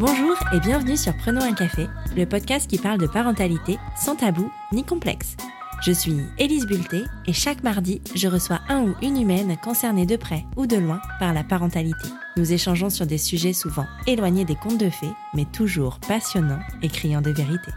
[0.00, 4.50] Bonjour et bienvenue sur Prenons un café, le podcast qui parle de parentalité sans tabou
[4.72, 5.36] ni complexe.
[5.82, 10.16] Je suis Élise Bulté et chaque mardi, je reçois un ou une humaine concernée de
[10.16, 12.08] près ou de loin par la parentalité.
[12.38, 16.88] Nous échangeons sur des sujets souvent éloignés des contes de fées, mais toujours passionnants et
[16.88, 17.70] criant de vérité.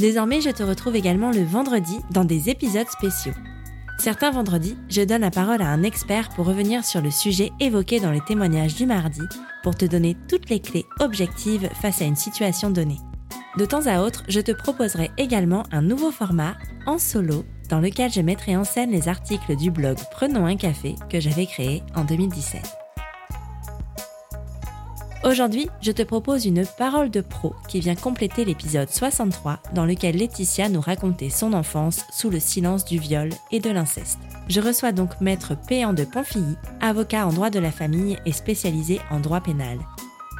[0.00, 3.34] Désormais, je te retrouve également le vendredi dans des épisodes spéciaux.
[3.98, 8.00] Certains vendredis, je donne la parole à un expert pour revenir sur le sujet évoqué
[8.00, 9.22] dans les témoignages du mardi
[9.62, 12.98] pour te donner toutes les clés objectives face à une situation donnée.
[13.56, 16.54] De temps à autre, je te proposerai également un nouveau format
[16.86, 20.94] en solo dans lequel je mettrai en scène les articles du blog Prenons un café
[21.08, 22.79] que j'avais créé en 2017.
[25.22, 30.16] Aujourd'hui, je te propose une parole de pro qui vient compléter l'épisode 63 dans lequel
[30.16, 34.18] Laetitia nous racontait son enfance sous le silence du viol et de l'inceste.
[34.48, 38.98] Je reçois donc maître Péan de Pamphilly, avocat en droit de la famille et spécialisé
[39.10, 39.78] en droit pénal.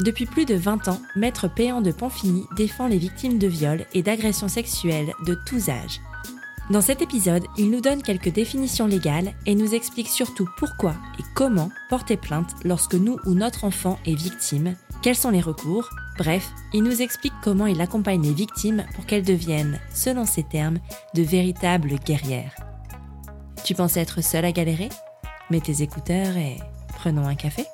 [0.00, 4.02] Depuis plus de 20 ans, maître Péan de Pamphilly défend les victimes de viols et
[4.02, 6.00] d'agressions sexuelles de tous âges.
[6.70, 11.24] Dans cet épisode, il nous donne quelques définitions légales et nous explique surtout pourquoi et
[11.34, 16.48] comment porter plainte lorsque nous ou notre enfant est victime, quels sont les recours, bref,
[16.72, 20.78] il nous explique comment il accompagne les victimes pour qu'elles deviennent, selon ses termes,
[21.14, 22.54] de véritables guerrières.
[23.64, 24.90] Tu pensais être seule à galérer?
[25.50, 26.58] Mets tes écouteurs et
[26.94, 27.64] prenons un café.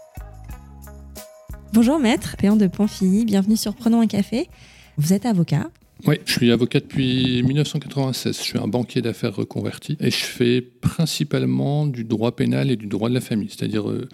[1.74, 4.48] Bonjour maître, Péan de Pamphilly, bienvenue sur Prenons un café.
[4.96, 5.66] Vous êtes avocat,
[6.04, 8.36] oui, je suis avocat depuis 1996.
[8.36, 12.86] Je suis un banquier d'affaires reconverti et je fais principalement du droit pénal et du
[12.86, 14.08] droit de la famille, c'est-à-dire euh,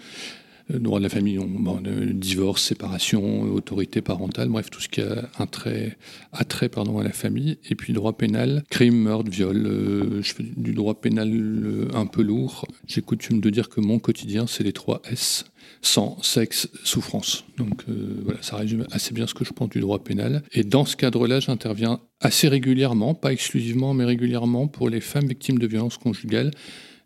[0.69, 1.81] droit de la famille, bon,
[2.13, 5.97] divorce, séparation, autorité parentale, bref, tout ce qui a un trait,
[6.31, 7.57] à la famille.
[7.69, 9.65] Et puis droit pénal, crime, meurtre, viol.
[9.65, 12.65] Euh, je fais du droit pénal euh, un peu lourd.
[12.87, 15.45] J'ai coutume de dire que mon quotidien, c'est les trois S
[15.81, 17.45] sans sexe, souffrance.
[17.57, 20.43] Donc euh, voilà, ça résume assez bien ce que je pense du droit pénal.
[20.53, 25.59] Et dans ce cadre-là, j'interviens assez régulièrement, pas exclusivement, mais régulièrement pour les femmes victimes
[25.59, 26.51] de violences conjugales.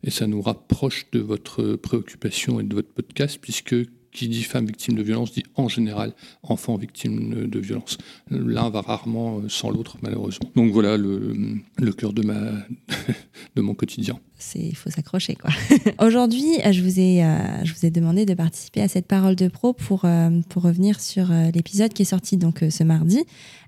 [0.04, 3.76] Et ça nous rapproche de votre préoccupation et de votre podcast, puisque
[4.18, 8.00] qui dit femme victime de violence dit en général enfant victime de violence.
[8.32, 10.50] L'un va rarement sans l'autre, malheureusement.
[10.56, 12.34] Donc voilà le, cœur de, ma,
[13.56, 14.20] de mon quotidien.
[14.56, 15.36] Il faut s'accrocher.
[15.36, 15.52] quoi.
[16.06, 19.48] Aujourd'hui, je, vous ai, euh, je vous ai demandé de participer à cette parole de
[19.48, 23.24] pro pour, euh, pour revenir sur euh, l'épisode qui est sorti donc, ce mardi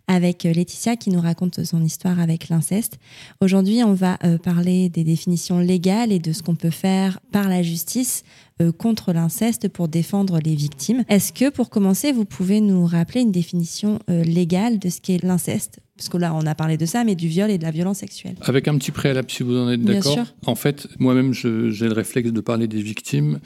[0.09, 2.99] avec Laetitia qui nous raconte son histoire avec l'inceste.
[3.39, 7.61] Aujourd'hui, on va parler des définitions légales et de ce qu'on peut faire par la
[7.63, 8.23] justice
[8.61, 11.05] euh, contre l'inceste pour défendre les victimes.
[11.07, 15.23] Est-ce que pour commencer, vous pouvez nous rappeler une définition euh, légale de ce qu'est
[15.23, 15.79] l'inceste?
[15.95, 17.99] Parce que là, on a parlé de ça, mais du viol et de la violence
[17.99, 18.35] sexuelle.
[18.41, 20.25] Avec un petit préalable, si vous en êtes d'accord.
[20.45, 23.39] En fait, moi-même, j'ai le réflexe de parler des victimes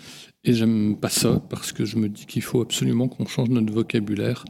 [0.43, 3.71] et j'aime pas ça parce que je me dis qu'il faut absolument qu'on change notre
[3.71, 4.45] vocabulaire.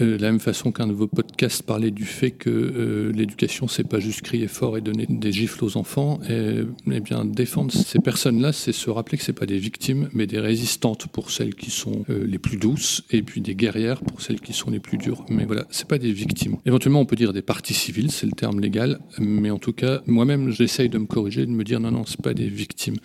[0.00, 3.68] Euh, de la même façon qu'un de vos podcasts parlait du fait que euh, l'éducation,
[3.68, 6.20] c'est pas juste crier fort et donner des gifles aux enfants.
[6.28, 10.26] Et, eh bien, défendre ces personnes-là, c'est se rappeler que c'est pas des victimes, mais
[10.26, 14.20] des résistantes pour celles qui sont euh, les plus douces, et puis des guerrières pour
[14.20, 15.24] celles qui sont les plus dures.
[15.28, 16.56] Mais voilà, c'est pas des victimes.
[16.66, 20.02] Éventuellement, on peut dire des parties civiles, c'est le terme légal, mais en tout cas,
[20.06, 22.96] moi-même, j'essaye de me corriger, de me dire non, non, c'est pas des victimes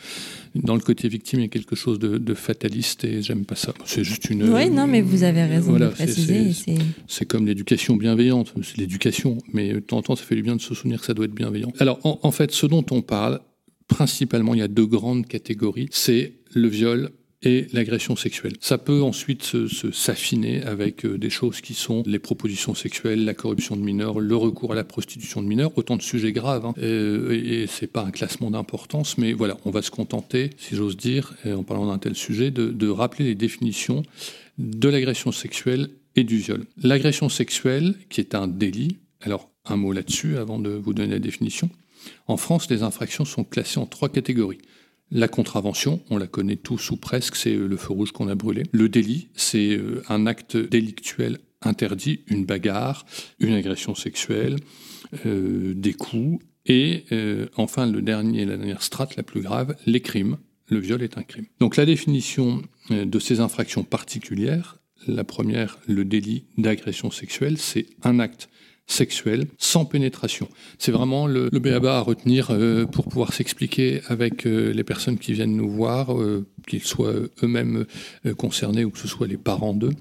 [0.56, 3.74] dans le côté victime, il y a quelque chose de, fataliste et j'aime pas ça.
[3.86, 4.54] C'est juste une.
[4.54, 6.52] Oui, non, mais vous avez raison de préciser.
[7.08, 8.54] C'est comme l'éducation bienveillante.
[8.64, 11.06] C'est l'éducation, mais de temps en temps, ça fait du bien de se souvenir que
[11.06, 11.72] ça doit être bienveillant.
[11.80, 13.42] Alors, en fait, ce dont on parle,
[13.88, 15.88] principalement, il y a deux grandes catégories.
[15.92, 17.12] C'est le viol
[17.44, 18.54] et l'agression sexuelle.
[18.60, 19.56] Ça peut ensuite
[19.92, 24.36] s'affiner avec euh, des choses qui sont les propositions sexuelles, la corruption de mineurs, le
[24.36, 26.66] recours à la prostitution de mineurs, autant de sujets graves.
[26.68, 26.74] Hein.
[26.78, 30.76] Euh, et, et c'est pas un classement d'importance, mais voilà, on va se contenter, si
[30.76, 34.04] j'ose dire, en parlant d'un tel sujet, de rappeler les définitions
[34.60, 36.66] de l'agression sexuelle et du viol.
[36.82, 41.20] L'agression sexuelle, qui est un délit, alors un mot là-dessus avant de vous donner la
[41.20, 41.70] définition.
[42.28, 44.60] En France, les infractions sont classées en trois catégories.
[45.12, 48.36] La contravention, on la connaît tous ou presque, c'est euh, le feu rouge qu'on a
[48.36, 48.64] brûlé.
[48.72, 53.06] Le délit, c'est euh, un acte délictuel interdit, une bagarre,
[53.40, 54.56] une agression sexuelle,
[55.26, 56.44] euh, des coups.
[56.66, 57.06] Et
[57.56, 60.38] enfin, le dernier, la dernière strate, la plus grave, les crimes.
[60.68, 61.46] Le viol est un crime.
[61.60, 62.62] Donc la définition
[62.92, 68.50] de ces infractions particulières, la première, le délit d'agression sexuelle, c'est un acte
[68.88, 70.50] sexuelle sans pénétration.
[70.78, 75.34] C'est vraiment le, le à retenir euh, pour pouvoir s'expliquer avec euh, les personnes qui
[75.34, 77.14] viennent nous voir, euh, qu'ils soient
[77.44, 77.86] eux-mêmes
[78.38, 79.94] concernés ou que ce soit les parents d'eux.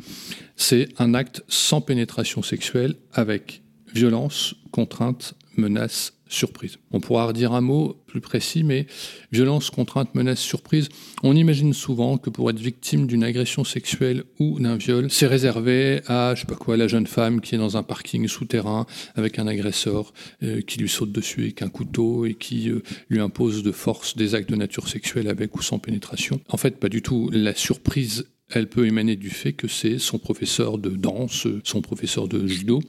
[0.56, 3.62] C'est un acte sans pénétration sexuelle avec
[3.94, 6.78] violence, contrainte, menace surprise.
[6.92, 8.86] On pourra redire un mot plus précis, mais
[9.32, 10.88] violence, contrainte, menace, surprise.
[11.22, 16.00] On imagine souvent que pour être victime d'une agression sexuelle ou d'un viol, c'est réservé
[16.06, 19.38] à, je sais pas quoi, la jeune femme qui est dans un parking souterrain avec
[19.38, 20.12] un agresseur
[20.42, 24.16] euh, qui lui saute dessus avec un couteau et qui euh, lui impose de force
[24.16, 26.40] des actes de nature sexuelle avec ou sans pénétration.
[26.48, 27.30] En fait, pas du tout.
[27.32, 32.28] La surprise elle peut émaner du fait que c'est son professeur de danse, son professeur
[32.28, 32.80] de judo,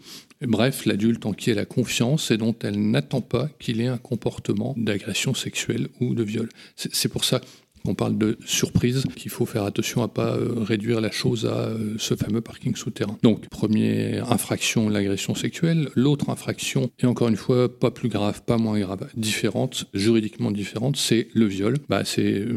[0.41, 3.99] Bref, l'adulte en qui elle a confiance et dont elle n'attend pas qu'il ait un
[3.99, 6.49] comportement d'agression sexuelle ou de viol.
[6.75, 7.41] C'est pour ça
[7.85, 11.67] on parle de surprise, qu'il faut faire attention à pas euh, réduire la chose à
[11.67, 13.17] euh, ce fameux parking souterrain.
[13.23, 15.89] Donc, première infraction, l'agression sexuelle.
[15.95, 20.97] L'autre infraction, et encore une fois, pas plus grave, pas moins grave, différente, juridiquement différente,
[20.97, 21.77] c'est le viol.
[21.89, 22.53] Bah, c'est, euh,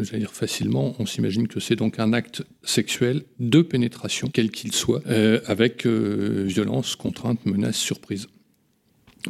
[0.00, 4.72] j'allais dire facilement, on s'imagine que c'est donc un acte sexuel de pénétration, quel qu'il
[4.72, 5.02] soit,
[5.46, 8.28] avec violence, contrainte, menace, surprise.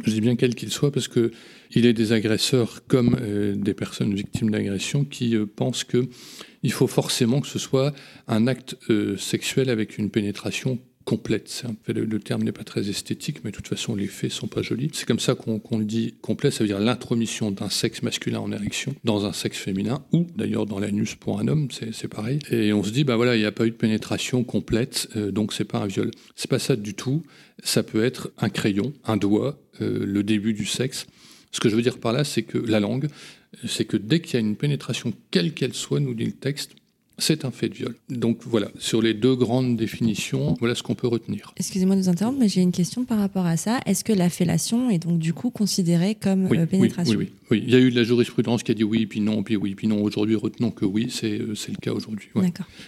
[0.03, 1.31] Je dis bien quel qu'il soit parce que
[1.71, 6.07] il est des agresseurs comme euh, des personnes victimes d'agression qui euh, pensent que
[6.63, 7.93] il faut forcément que ce soit
[8.27, 10.79] un acte euh, sexuel avec une pénétration
[11.09, 11.63] complète.
[11.87, 14.91] Le, terme n'est pas très esthétique, mais de toute façon, les faits sont pas jolis.
[14.93, 18.51] C'est comme ça qu'on le dit complet, ça veut dire l'intromission d'un sexe masculin en
[18.51, 22.37] érection dans un sexe féminin, ou d'ailleurs dans l'anus pour un homme, c'est pareil.
[22.51, 25.51] Et on se dit, bah voilà, il n'y a pas eu de pénétration complète, donc
[25.51, 26.11] c'est pas un viol.
[26.35, 27.23] C'est pas ça du tout.
[27.63, 31.07] Ça peut être un crayon, un doigt, le début du sexe.
[31.51, 33.07] Ce que je veux dire par là, c'est que la langue,
[33.67, 36.75] c'est que dès qu'il y a une pénétration, quelle qu'elle soit, nous dit le texte,
[37.19, 37.95] c'est un fait de viol.
[38.09, 41.53] Donc voilà, sur les deux grandes définitions, voilà ce qu'on peut retenir.
[41.57, 43.79] Excusez-moi de vous interrompre, mais j'ai une question par rapport à ça.
[43.85, 47.17] Est-ce que la fellation est donc du coup considérée comme euh, pénétration?
[47.17, 49.21] oui, oui, oui, Il y a eu de la jurisprudence qui a dit oui, puis
[49.21, 50.01] non, puis oui, puis non.
[50.03, 52.29] Aujourd'hui, retenons que oui, c'est euh, le cas aujourd'hui.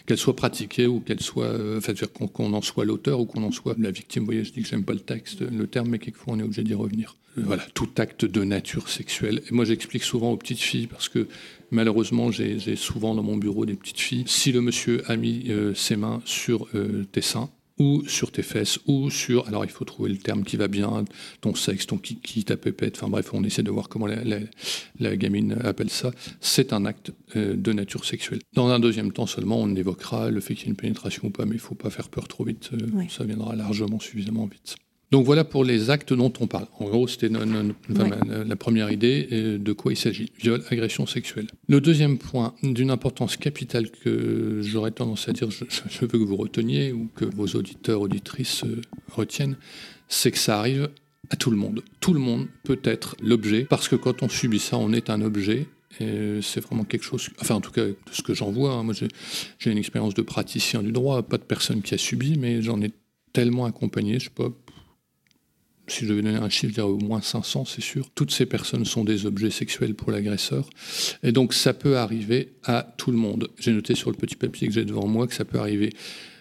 [0.06, 1.94] Qu'elle soit pratiquée ou qu'elle soit, euh, enfin,
[2.34, 4.24] qu'on en soit l'auteur ou qu'on en soit la victime.
[4.24, 6.44] Vous voyez, je dis que j'aime pas le texte, le terme, mais quelquefois on est
[6.44, 9.42] obligé d'y revenir voilà, tout acte de nature sexuelle.
[9.50, 11.28] Et moi, j'explique souvent aux petites filles, parce que
[11.72, 15.74] malheureusement, j'ai souvent dans mon bureau des petites filles, si le monsieur a mis euh,
[15.74, 19.86] ses mains sur euh, tes seins, ou sur tes fesses, ou sur, alors il faut
[19.86, 21.04] trouver le terme qui va bien,
[21.40, 25.58] ton sexe, ton kiki, ta pépette, enfin bref, on essaie de voir comment la, gamine
[25.64, 28.40] appelle ça, c'est un acte euh, de nature sexuelle.
[28.54, 31.32] Dans un deuxième temps seulement, on évoquera le fait qu'il y ait une pénétration ou
[31.32, 32.70] pas, mais il ne faut pas faire peur trop vite,
[33.10, 34.76] ça viendra largement suffisamment vite.
[35.12, 36.68] Donc voilà pour les actes dont on parle.
[36.80, 40.32] En gros, c'était la première idée euh, de quoi il s'agit.
[40.40, 41.48] Viol, agression sexuelle.
[41.68, 45.66] Le deuxième point d'une importance capitale que j'aurais tendance à dire, je,
[46.00, 49.58] veux que vous reteniez ou que vos auditeurs, auditrices euh, retiennent,
[50.08, 50.90] c'est que ça arrive
[51.30, 51.84] à tout le monde.
[52.00, 55.22] Tout le monde peut être l'objet, parce que quand on subit ça, on est un
[55.22, 55.68] objet
[56.00, 58.84] et c'est vraiment quelque chose, enfin en tout cas de ce que j'en vois, hein.
[58.84, 62.62] moi j'ai une expérience de praticien du droit, pas de personne qui a subi, mais
[62.62, 62.92] j'en ai
[63.34, 64.50] tellement accompagné, je sais pas,
[65.92, 68.10] si je devais donner un chiffre, je dirais au moins 500, c'est sûr.
[68.16, 70.70] Toutes ces personnes sont des objets sexuels pour l'agresseur.
[71.24, 73.50] Et donc, ça peut arriver à tout le monde.
[73.60, 75.92] J'ai noté sur le petit papier que j'ai devant moi que ça peut arriver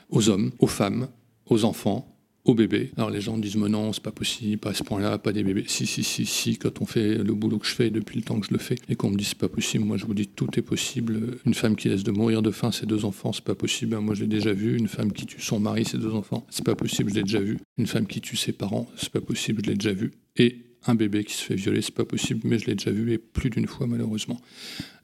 [0.09, 1.09] aux hommes, aux femmes,
[1.47, 2.91] aux enfants, aux bébés.
[2.97, 5.43] Alors les gens disent mais non, c'est pas possible, pas à ce point-là, pas des
[5.43, 5.65] bébés.
[5.67, 8.41] Si, si, si, si, quand on fait le boulot que je fais depuis le temps
[8.41, 10.27] que je le fais et qu'on me dit c'est pas possible, moi je vous dis
[10.27, 11.39] tout est possible.
[11.45, 13.97] Une femme qui laisse de mourir de faim ses deux enfants, c'est pas possible.
[13.99, 14.77] Moi je l'ai déjà vu.
[14.77, 17.41] Une femme qui tue son mari, ses deux enfants, c'est pas possible, je l'ai déjà
[17.41, 17.59] vu.
[17.79, 20.13] Une femme qui tue ses parents, c'est pas possible, je l'ai déjà vu.
[20.37, 23.13] Et un bébé qui se fait violer, c'est pas possible, mais je l'ai déjà vu
[23.13, 24.41] et plus d'une fois malheureusement.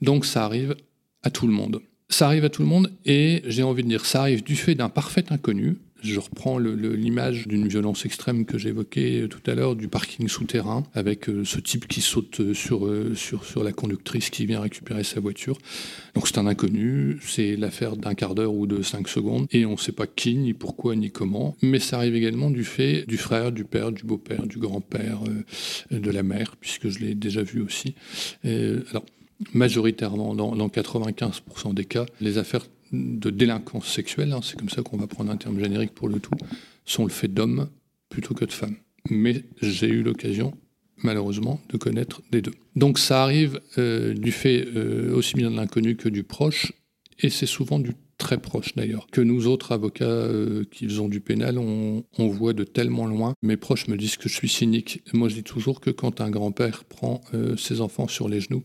[0.01, 0.75] Donc ça arrive
[1.23, 1.81] à tout le monde.
[2.09, 4.75] Ça arrive à tout le monde et j'ai envie de dire, ça arrive du fait
[4.75, 5.77] d'un parfait inconnu,
[6.13, 10.85] je reprends l'image d'une violence extrême que j'évoquais euh, tout à l'heure, du parking souterrain,
[10.95, 15.59] avec euh, ce type qui saute euh, sur, la conductrice qui vient récupérer sa voiture.
[16.15, 19.73] Donc c'est un inconnu, c'est l'affaire d'un quart d'heure ou de cinq secondes, et on
[19.73, 21.57] ne sait pas qui, ni pourquoi, ni comment.
[21.63, 25.21] Mais ça arrive également du fait du frère, du père, du beau-père, du grand-père,
[25.91, 27.95] de la mère, puisque je l'ai déjà vu aussi.
[28.45, 29.05] alors,
[29.53, 34.83] majoritairement, dans, dans 95% des cas, les affaires de délinquance sexuelle, hein, c'est comme ça
[34.83, 36.35] qu'on va prendre un terme générique pour le tout,
[36.85, 37.69] sont le fait d'hommes
[38.09, 38.77] plutôt que de femmes.
[39.11, 40.53] Mais j'ai eu l'occasion,
[40.99, 42.55] malheureusement, de connaître des deux.
[42.75, 46.73] Donc ça arrive euh, du fait euh, aussi bien de l'inconnu que du proche,
[47.21, 51.21] et c'est souvent du très proche d'ailleurs, que nous autres avocats euh, qui faisons du
[51.21, 53.35] pénal, on, on, voit de tellement loin.
[53.43, 55.03] Mes proches me disent que je suis cynique.
[55.13, 57.21] Moi, je dis toujours que quand un grand-père prend
[57.59, 58.63] ses enfants sur les genoux,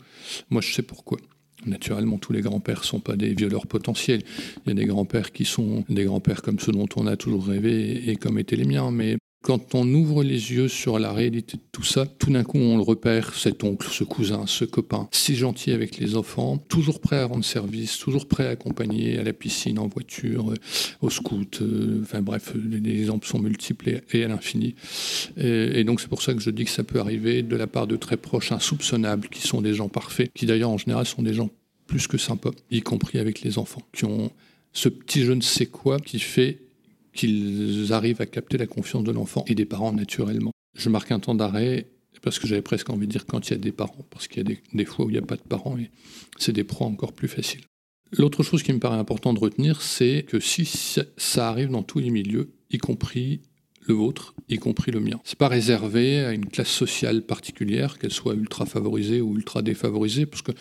[0.49, 1.17] moi, je sais pourquoi.
[1.65, 4.23] Naturellement, tous les grands-pères ne sont pas des violeurs potentiels.
[4.65, 7.47] Il y a des grands-pères qui sont des grands-pères comme ceux dont on a toujours
[7.47, 8.91] rêvé et comme étaient les miens.
[8.91, 12.59] Mais Quand on ouvre les yeux sur la réalité de tout ça, tout d'un coup
[12.59, 17.01] on le repère, cet oncle, ce cousin, ce copain, si gentil avec les enfants, toujours
[17.01, 20.55] prêt à rendre service, toujours prêt à accompagner à la piscine, en voiture, euh,
[21.01, 24.75] au scout, euh, enfin bref, les exemples sont multiples et à l'infini.
[25.37, 27.87] Et, donc c'est pour ça que je dis que ça peut arriver de la part
[27.87, 31.33] de très proches insoupçonnables, qui sont des gens parfaits, qui d'ailleurs en général sont des
[31.33, 31.49] gens
[31.87, 34.31] plus que sympas, y compris avec les enfants, qui ont
[34.71, 36.59] ce petit je ne sais quoi qui fait
[37.13, 40.51] qu'ils arrivent à capter la confiance de l'enfant et des parents naturellement.
[40.77, 41.87] Je marque un temps d'arrêt
[42.21, 44.47] parce que j'avais presque envie de dire quand il y a des parents, parce qu'il
[44.47, 45.89] y a des, fois où il n'y a pas de parents et
[46.37, 47.61] c'est des proies encore plus faciles.
[48.17, 50.65] L'autre chose qui me paraît important de retenir, c'est que si
[51.17, 53.41] ça arrive dans tous les milieux, y compris
[53.87, 55.19] le vôtre, y compris le mien.
[55.23, 60.25] C'est pas réservé à une classe sociale particulière, qu'elle soit ultra favorisée ou ultra défavorisée,
[60.25, 60.51] parce que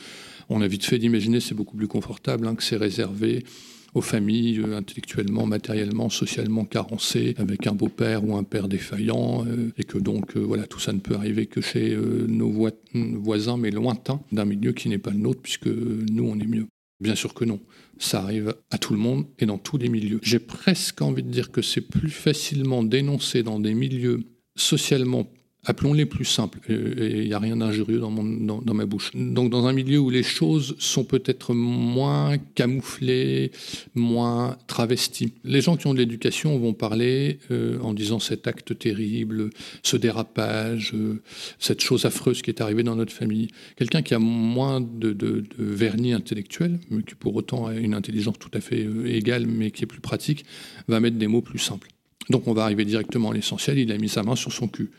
[0.49, 3.45] on a vite fait d'imaginer, c'est beaucoup plus confortable, hein, que c'est réservé
[3.95, 9.73] aux familles euh, intellectuellement, matériellement, socialement carencées, avec un beau-père ou un père défaillant, euh,
[9.77, 11.97] et que donc euh, voilà, tout ça ne peut arriver que chez
[12.29, 12.71] nos
[13.21, 16.67] voisins, mais lointains, d'un milieu qui n'est pas le nôtre, puisque nous, on est mieux.
[17.01, 17.61] Bien sûr que non.
[17.99, 20.21] Ça arrive à tout le monde et dans tous les milieux.
[20.23, 24.25] J'ai presque envie de dire que c'est plus facilement dénoncé dans des milieux
[24.57, 25.27] socialement
[25.65, 29.11] appelons-les plus simples, il n'y a rien d'injurieux dans, ma bouche.
[29.15, 33.53] Donc dans un milieu où les choses sont peut-être moins camouflées,
[33.95, 35.35] moins travesties.
[35.45, 39.51] Les gens qui ont de l'éducation vont parler euh, en disant cet acte terrible,
[39.83, 41.23] ce dérapage, euh,
[41.59, 43.49] cette chose affreuse qui est arrivée dans notre famille.
[43.77, 48.51] Quelqu'un qui a moins de, vernis intellectuel, mais qui pour autant a une intelligence tout
[48.55, 50.45] à fait euh, égale, mais qui est plus pratique,
[50.89, 51.89] va mettre des mots plus simples.
[52.31, 54.91] Donc on va arriver directement à l'essentiel, il a mis sa main sur son cul.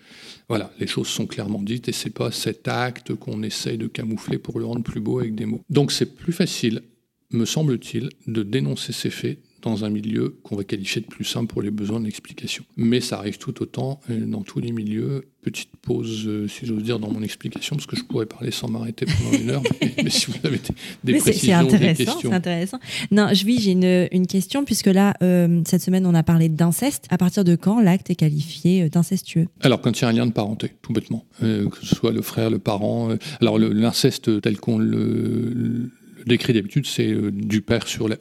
[0.51, 4.37] Voilà, les choses sont clairement dites et c'est pas cet acte qu'on essaye de camoufler
[4.37, 5.61] pour le rendre plus beau avec des mots.
[5.69, 6.81] Donc c'est plus facile,
[7.29, 11.47] me semble-t-il, de dénoncer ces faits dans un milieu qu'on va qualifier de plus simple
[11.47, 12.65] pour les besoins de l'explication.
[12.75, 15.30] Mais ça arrive tout autant euh, dans tous les milieux.
[15.41, 18.69] Petite pause, euh, si j'ose dire, dans mon explication, parce que je pourrais parler sans
[18.69, 19.63] m'arrêter pendant une heure,
[20.03, 20.59] mais, si vous avez
[21.03, 22.19] des, précisions, des questions.
[22.21, 22.79] C'est intéressant.
[23.09, 26.47] Non, je vis, j'ai une, une, question, puisque là, euh, cette semaine, on a parlé
[26.47, 27.07] d'inceste.
[27.09, 29.47] À partir de quand l'acte est qualifié d'incestueux?
[29.61, 32.21] Alors, quand il y a un lien de parenté, tout bêtement, que ce soit le
[32.21, 33.09] frère, le parent.
[33.39, 35.89] alors, l'inceste tel qu'on le,
[36.27, 38.17] décrit d'habitude, c'est du père sur la.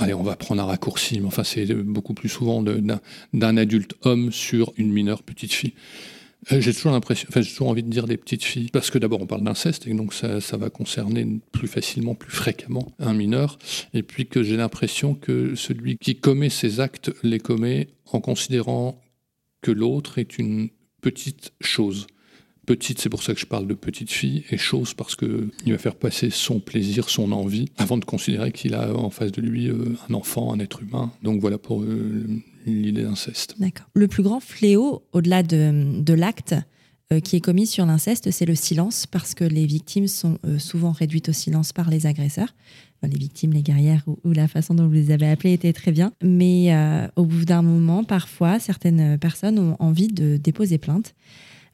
[0.00, 4.32] Allez, on va prendre un raccourci, mais enfin, c'est beaucoup plus souvent d'un adulte homme
[4.32, 5.74] sur une mineure petite fille.
[6.52, 8.98] Euh, j'ai toujours l'impression, enfin, j'ai toujours envie de dire des petites filles, parce que
[8.98, 13.58] d'abord on parle d'inceste, et donc ça, va concerner plus facilement, plus fréquemment un mineur,
[13.92, 19.00] et puis que j'ai l'impression que celui qui commet ces actes les commet en considérant
[19.62, 20.68] que l'autre est une
[21.00, 22.06] petite chose
[22.68, 25.78] petite, c'est pour ça que je parle de petite fille, et chose parce qu'il va
[25.78, 29.68] faire passer son plaisir, son envie, avant de considérer qu'il a en face de lui
[29.68, 31.10] euh, un enfant, un être humain.
[31.22, 32.26] Donc voilà pour euh,
[32.68, 33.54] l'idée d'inceste.
[33.58, 33.86] D'accord.
[33.94, 36.54] Le plus grand fléau, au-delà de, l'acte,
[37.12, 40.92] euh, qui est commis sur l'inceste, c'est le silence, parce que les victimes sont souvent
[40.92, 42.54] réduites au silence par les agresseurs.
[43.02, 45.92] les victimes, les guerrières, ou, ou, la façon dont vous les avez appelées était très
[45.92, 46.12] bien.
[46.22, 46.74] Mais
[47.16, 51.14] au bout d'un moment, parfois, certaines personnes ont envie de déposer plainte.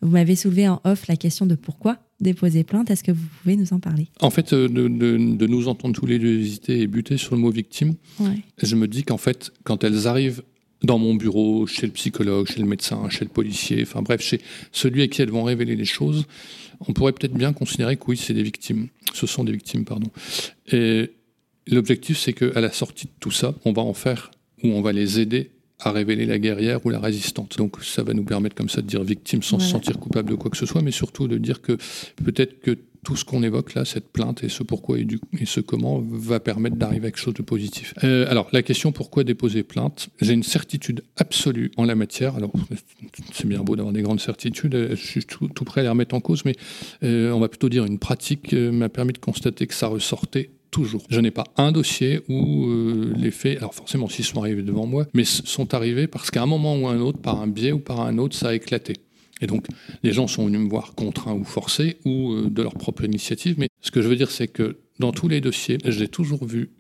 [0.05, 2.91] Vous m'avez soulevé en off la question de pourquoi déposer plainte.
[2.91, 4.09] Est-ce que vous pouvez nous en parler?
[4.21, 7.51] En fait, euh, de, nous entendre tous les deux hésiter et buter sur le mot
[7.51, 7.95] victime,
[8.63, 10.43] je me dis qu'en fait, quand elles arrivent
[10.83, 14.41] dans mon bureau, chez le psychologue, chez le médecin, chez le policier, enfin bref, chez
[14.73, 16.27] celui à qui elles vont révéler les choses,
[16.87, 18.89] on pourrait peut-être bien considérer que oui, c'est des victimes.
[19.15, 20.11] Ce sont des victimes, pardon.
[20.73, 21.13] Et
[21.67, 24.31] l'objectif, c'est qu'à la sortie de tout ça, on va en faire
[24.63, 25.51] ou on va les aider
[25.81, 27.57] à révéler la guerrière ou la résistante.
[27.59, 30.35] Donc ça va nous permettre comme ça de dire victime sans se sentir coupable de
[30.35, 31.77] quoi que ce soit, mais surtout de dire que
[32.25, 35.07] peut-être que tout ce qu'on évoque là, cette plainte et ce pourquoi et,
[35.45, 37.95] ce comment, va permettre d'arriver à quelque chose de positif.
[38.03, 40.09] Euh, alors, la question pourquoi déposer plainte?
[40.21, 42.37] J'ai une certitude absolue en la matière.
[42.37, 42.53] Alors,
[43.33, 46.21] c'est bien beau d'avoir des grandes certitudes, je suis tout, prêt à les remettre en
[46.21, 46.55] cause, mais
[47.03, 50.51] euh, on va plutôt dire une pratique euh, m'a permis de constater que ça ressortait
[50.71, 51.05] toujours.
[51.09, 54.87] Je n'ai pas un dossier où euh, les faits, alors forcément s'ils sont arrivés devant
[54.87, 57.79] moi, mais sont arrivés parce qu'à un moment ou un autre, par un biais ou
[57.79, 58.95] par un autre, ça a éclaté.
[59.45, 59.67] Et donc,
[60.03, 63.57] les gens sont venus me voir contraints ou forcés ou euh, de leur propre initiative.
[63.59, 66.71] Mais ce que je veux dire, c'est que dans tous les dossiers, j'ai toujours vu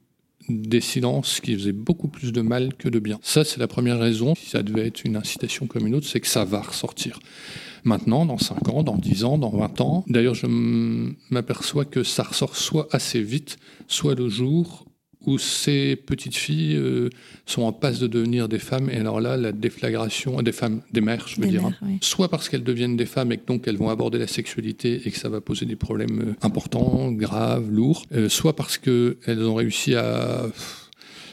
[0.49, 3.19] des silences qui faisaient beaucoup plus de mal que de bien.
[3.23, 4.35] Ça, c'est la première raison.
[4.35, 7.21] Si ça devait être une incitation comme une autre, c'est que ça va ressortir
[7.85, 10.05] maintenant, dans 5 ans, dans 10 ans, dans 20 ans.
[10.09, 10.47] D'ailleurs, je
[11.31, 14.87] m'aperçois que ça ressort soit assez vite, soit le jour
[15.27, 17.11] où ces petites filles euh,
[17.47, 18.91] sont en passe de devenir des femmes.
[18.91, 21.75] Et alors là, la déflagration, des femmes, des mères, je veux dire, hein.
[22.01, 25.11] soit parce qu'elles deviennent des femmes et que donc elles vont aborder la sexualité et
[25.11, 29.55] que ça va poser des problèmes euh, importants, graves, lourds, euh, soit parce qu'elles ont
[29.55, 30.47] réussi à,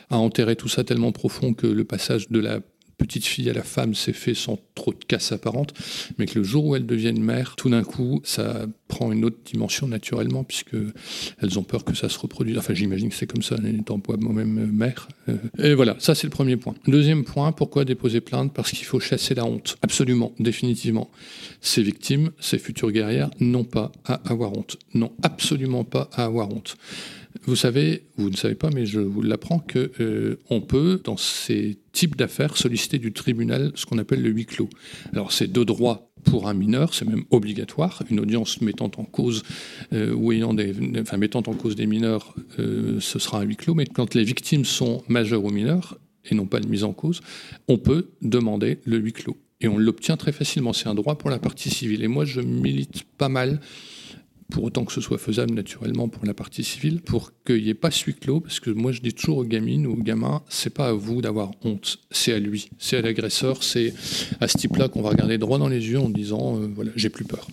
[0.09, 2.59] à enterrer tout ça tellement profond que le passage de la
[3.01, 5.73] petite fille à la femme s'est fait sans trop de casse apparente,
[6.17, 9.37] mais que le jour où elles deviennent mères, tout d'un coup, ça prend une autre
[9.43, 10.75] dimension naturellement, puisque
[11.41, 12.57] elles ont peur que ça se reproduise.
[12.57, 15.07] Enfin, j'imagine que c'est comme ça, étant moi-même mère.
[15.29, 16.75] Euh, et voilà, ça c'est le premier point.
[16.87, 18.53] Deuxième point, pourquoi déposer plainte?
[18.53, 19.77] Parce qu'il faut chasser la honte.
[19.81, 21.09] Absolument, définitivement.
[21.61, 24.77] Ces victimes, ces futures guerrières, n'ont pas à avoir honte.
[24.93, 26.77] Non, absolument pas à avoir honte.
[27.45, 31.79] Vous savez, vous ne savez pas, mais je vous l'apprends, qu'on euh, peut, dans ces
[31.91, 34.69] types d'affaires, solliciter du tribunal ce qu'on appelle le huis clos.
[35.11, 38.03] Alors c'est de droit pour un mineur, c'est même obligatoire.
[38.11, 39.41] Une audience mettant en cause
[39.91, 43.55] euh, ou ayant des, enfin, mettant en cause des mineurs, euh, ce sera un huis
[43.55, 43.73] clos.
[43.73, 45.97] Mais quand les victimes sont majeures ou mineures
[46.29, 47.21] et non pas de mise en cause,
[47.67, 49.37] on peut demander le huis clos.
[49.61, 50.73] Et on l'obtient très facilement.
[50.73, 52.03] C'est un droit pour la partie civile.
[52.03, 53.59] Et moi, je milite pas mal
[54.51, 57.73] pour autant que ce soit faisable naturellement pour la partie civile, pour qu'il n'y ait
[57.73, 60.43] pas ce huis clos, parce que moi je dis toujours aux gamines ou aux gamins,
[60.49, 63.93] c'est pas à vous d'avoir honte, c'est à lui, c'est à l'agresseur, c'est
[64.39, 67.09] à ce type-là qu'on va regarder droit dans les yeux en disant, euh, voilà, j'ai
[67.09, 67.47] plus peur.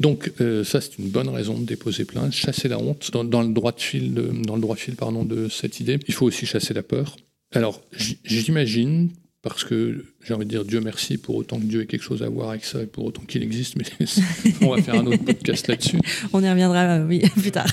[0.00, 3.52] Donc euh, ça c'est une bonne raison de déposer plainte, chasser la honte dans, le
[3.52, 5.98] droit de fil, dans le droit fil pardon de cette idée.
[6.08, 7.16] Il faut aussi chasser la peur.
[7.52, 7.82] Alors
[8.24, 9.10] j'imagine
[9.42, 12.22] parce que j'ai envie de dire Dieu merci pour autant que Dieu ait quelque chose
[12.22, 13.84] à voir avec ça et pour autant qu'il existe, mais
[14.60, 15.98] on va faire un autre podcast là-dessus.
[16.32, 17.68] On y reviendra, oui, plus tard.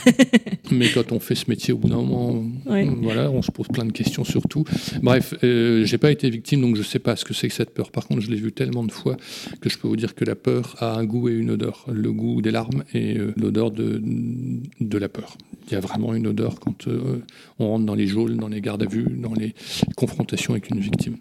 [0.72, 3.86] mais quand on fait ce métier, au bout d'un moment, voilà, on se pose plein
[3.86, 4.64] de questions sur tout.
[5.02, 7.74] Bref, euh, j'ai pas été victime, donc je sais pas ce que c'est que cette
[7.74, 7.92] peur.
[7.92, 9.18] Par contre, je l'ai vu tellement de fois
[9.60, 11.86] que je peux vous dire que la peur a un goût et une odeur.
[11.92, 14.02] Le goût des larmes et euh, l'odeur de,
[14.80, 15.38] de la peur.
[15.68, 17.24] Il y a vraiment une odeur quand euh,
[17.58, 19.56] on rentre dans les geôles, dans les gardes à vue, dans les
[19.96, 21.18] confrontations avec une victime.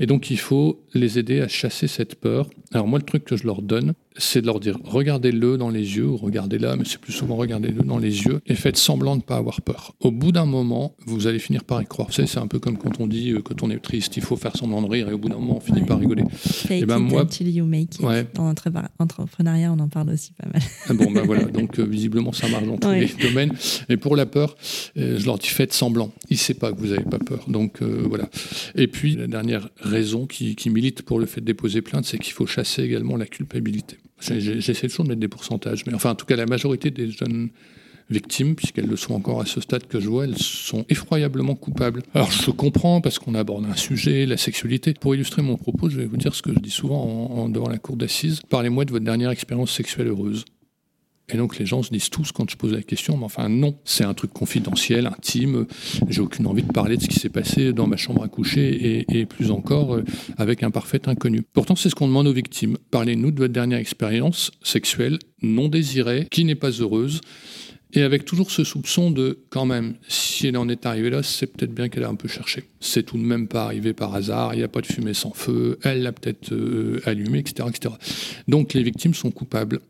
[0.00, 2.48] Et donc il faut les aider à chasser cette peur.
[2.72, 5.96] Alors moi, le truc que je leur donne, c'est de leur dire regardez-le dans les
[5.96, 9.20] yeux, ou regardez-la, mais c'est plus souvent regardez-le dans les yeux, et faites semblant de
[9.20, 9.94] ne pas avoir peur.
[10.00, 12.08] Au bout d'un moment, vous allez finir par y croire.
[12.08, 14.16] Vous savez, c'est un peu comme quand on dit euh, que quand on est triste,
[14.16, 16.22] il faut faire semblant de rire, et au bout d'un moment, on finit par rigoler.
[16.70, 18.02] et eh ben moi, you make it.
[18.34, 18.52] Dans
[18.98, 20.62] l'entrepreneuriat, on en parle aussi pas mal.
[20.88, 23.52] Ah bon, ben voilà, donc euh, visiblement, ça marche dans tous les domaines.
[23.88, 24.56] Et pour la peur,
[24.96, 26.12] euh, je leur dis faites semblant.
[26.30, 27.44] Il ne sait pas que vous n'avez pas peur.
[27.48, 28.28] Donc voilà.
[28.74, 32.18] Et puis, la dernière raison qui, qui milite pour le fait de déposer plainte, c'est
[32.18, 33.98] qu'il faut chasser également la culpabilité.
[34.20, 37.50] J'essaie toujours de mettre des pourcentages, mais enfin, en tout cas, la majorité des jeunes
[38.10, 42.02] victimes, puisqu'elles le sont encore à ce stade que je vois, elles sont effroyablement coupables.
[42.14, 44.94] Alors je comprends parce qu'on aborde un sujet, la sexualité.
[44.94, 47.68] Pour illustrer mon propos, je vais vous dire ce que je dis souvent en devant
[47.68, 48.40] la cour d'assises.
[48.48, 50.44] Parlez-moi de votre dernière expérience sexuelle heureuse.
[51.32, 53.78] Et donc les gens se disent tous quand je pose la question, mais enfin non,
[53.84, 55.66] c'est un truc confidentiel, intime,
[56.08, 59.04] j'ai aucune envie de parler de ce qui s'est passé dans ma chambre à coucher
[59.08, 60.04] et, plus encore euh,
[60.36, 61.42] avec un parfait inconnu.
[61.52, 62.76] Pourtant c'est ce qu'on demande aux victimes.
[62.90, 67.20] Parlez-nous de votre dernière expérience sexuelle non désirée, qui n'est pas heureuse,
[67.94, 71.46] et avec toujours ce soupçon de, quand même, si elle en est arrivée là, c'est
[71.46, 72.64] peut-être bien qu'elle a un peu cherché.
[72.80, 75.32] C'est tout de même pas arrivé par hasard, il n'y a pas de fumée sans
[75.32, 77.94] feu, elle l'a peut-être euh, allumé, etc., etc.
[78.48, 79.80] Donc les victimes sont coupables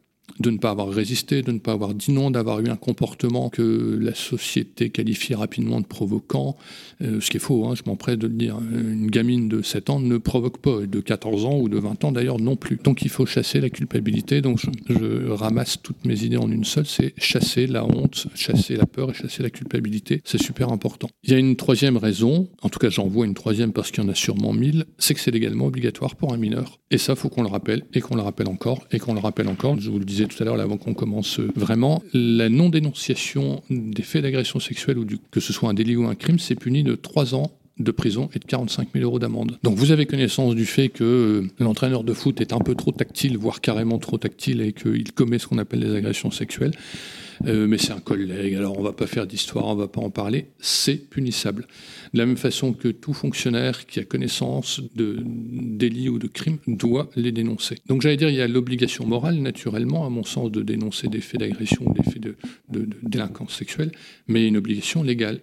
[0.41, 3.51] de ne pas avoir résisté, de ne pas avoir dit non, d'avoir eu un comportement
[3.51, 6.57] que la société qualifie rapidement de provoquant,
[7.03, 8.59] euh, ce qui est faux, hein, je m'empresse de le dire.
[8.73, 12.13] Une gamine de 7 ans ne provoque pas, de 14 ans ou de 20 ans
[12.13, 12.79] d'ailleurs non plus.
[12.83, 16.87] Donc il faut chasser la culpabilité, donc je, ramasse toutes mes idées en une seule,
[16.87, 21.09] c'est chasser la honte, chasser la peur et chasser la culpabilité, c'est super important.
[21.23, 24.03] Il y a une troisième raison, en tout cas j'en vois une troisième parce qu'il
[24.03, 26.81] y en a sûrement mille, c'est que c'est légalement obligatoire pour un mineur.
[26.91, 29.49] Et ça, faut qu'on le rappelle, et qu'on le rappelle encore, et qu'on le rappelle
[29.49, 29.81] encore.
[29.81, 34.23] Je vous le disais tout à l'heure, avant qu'on commence vraiment, la non-dénonciation des faits
[34.23, 37.35] d'agression sexuelle, ou que ce soit un délit ou un crime, c'est puni de 3
[37.35, 39.59] ans de prison et de 45 000 euros d'amende.
[39.63, 42.93] Donc vous avez connaissance du fait que euh, l'entraîneur de foot est un peu trop
[42.93, 46.73] tactile, voire carrément trop tactile, et qu'il commet ce qu'on appelle des agressions sexuelles.
[47.47, 50.11] Euh, mais c'est un collègue, alors on va pas faire d'histoire, on va pas en
[50.11, 51.67] parler, c'est punissable.
[52.13, 56.59] De la même façon que tout fonctionnaire qui a connaissance de délits ou de crimes
[56.67, 57.77] doit les dénoncer.
[57.87, 61.21] Donc j'allais dire, il y a l'obligation morale, naturellement, à mon sens, de dénoncer des
[61.21, 62.37] faits d'agression ou des faits de,
[62.71, 63.93] de délinquance sexuelle,
[64.29, 65.41] mais il y a une obligation légale.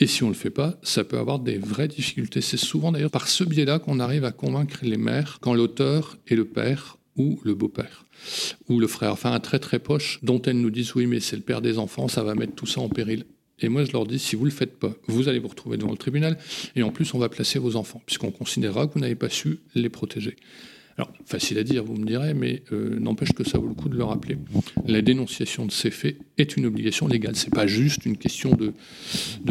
[0.00, 2.40] Et si on ne le fait pas, ça peut avoir des vraies difficultés.
[2.40, 6.36] C'est souvent d'ailleurs par ce biais-là qu'on arrive à convaincre les mères quand l'auteur est
[6.36, 8.04] le père ou le beau-père
[8.68, 11.36] ou le frère, enfin un très très proche, dont elles nous disent oui mais c'est
[11.36, 13.24] le père des enfants, ça va mettre tout ça en péril.
[13.60, 15.76] Et moi je leur dis si vous ne le faites pas, vous allez vous retrouver
[15.76, 16.38] devant le tribunal
[16.76, 19.58] et en plus on va placer vos enfants, puisqu'on considérera que vous n'avez pas su
[19.74, 20.36] les protéger.
[20.98, 23.88] Alors, facile à dire, vous me direz, mais euh, n'empêche que ça vaut le coup
[23.88, 24.36] de le rappeler.
[24.84, 27.36] La dénonciation de ces faits est une obligation légale.
[27.36, 28.72] C'est pas juste une question de,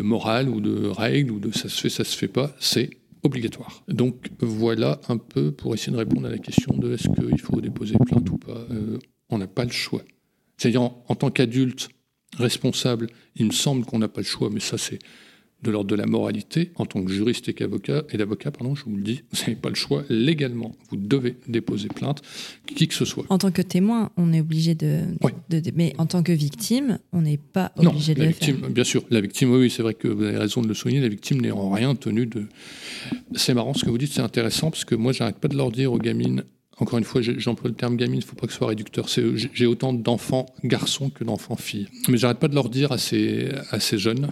[0.02, 2.54] morale ou de règle ou de ça se fait, ça se fait pas.
[2.60, 2.90] C'est
[3.24, 3.84] obligatoire.
[3.88, 7.60] Donc voilà un peu pour essayer de répondre à la question de est-ce qu'il faut
[7.62, 8.66] déposer plainte ou pas.
[8.72, 9.00] Euh,
[9.30, 10.02] on n'a pas le choix.
[10.58, 11.90] C'est-à-dire en, tant qu'adulte
[12.38, 15.00] responsable, il me semble qu'on n'a pas le choix, mais ça c'est
[15.68, 18.86] de l'ordre de la moralité, en tant que juriste et qu'avocat, et d'avocat, pardon, je
[18.86, 20.04] vous le dis, vous n'avez pas le choix.
[20.10, 22.22] Légalement, vous devez déposer plainte,
[22.66, 23.26] qui que ce soit.
[23.30, 25.02] En tant que témoin, on est obligé de,
[25.50, 28.70] de, Mais en tant que victime, on n'est pas obligé de la le victime, faire.
[28.70, 31.10] Bien sûr, la victime, oui, c'est vrai que vous avez raison de le souligner, la
[31.10, 32.46] victime n'est en rien tenue de.
[33.36, 35.72] C'est marrant ce que vous dites, c'est intéressant, parce que moi, j'arrête pas de leur
[35.72, 36.44] dire aux gamines
[36.80, 39.08] encore une fois, j'emploie le terme gamine, il ne faut pas que ce soit réducteur.
[39.08, 41.88] J'ai autant d'enfants garçons que d'enfants filles.
[42.08, 43.50] Mais j'arrête pas de leur dire à ces,
[43.94, 44.30] jeunes,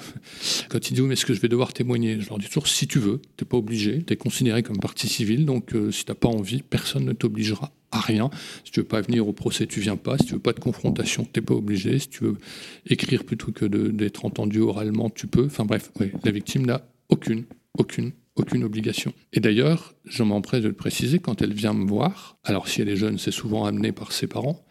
[0.69, 2.19] quand ils disent, mais est-ce que je vais devoir témoigner?
[2.21, 4.77] Je leur dis toujours, si tu veux, tu n'es pas obligé, tu es considéré comme
[4.77, 8.29] partie civile, donc euh, si tu n'as pas envie, personne ne t'obligera à rien.
[8.63, 10.17] Si tu veux pas venir au procès, tu viens pas.
[10.19, 11.97] Si tu veux pas de confrontation, tu n'es pas obligé.
[11.97, 12.37] Si tu veux
[12.87, 15.45] écrire plutôt que d'être entendu oralement, tu peux.
[15.45, 15.91] Enfin bref,
[16.23, 17.45] la victime n'a aucune,
[17.77, 19.13] aucune aucune obligation.
[19.33, 22.89] Et d'ailleurs, je m'empresse de le préciser, quand elle vient me voir, alors si elle
[22.89, 24.65] est jeune, c'est souvent amené par ses parents,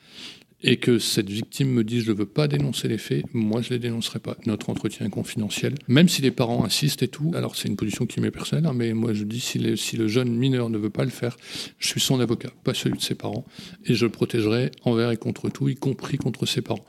[0.66, 3.68] et que cette victime me dit je ne veux pas dénoncer les faits, moi je
[3.68, 4.36] ne les dénoncerai pas.
[4.46, 7.32] Notre entretien est confidentiel, même si les parents insistent et tout.
[7.34, 10.34] Alors c'est une position qui m'est personnelle, hein, mais moi je dis si, le jeune
[10.34, 11.36] mineur ne veut pas le faire,
[11.78, 13.44] je suis son avocat, pas celui de ses parents,
[13.84, 16.84] et je le protégerai envers et contre tout, y compris contre ses parents.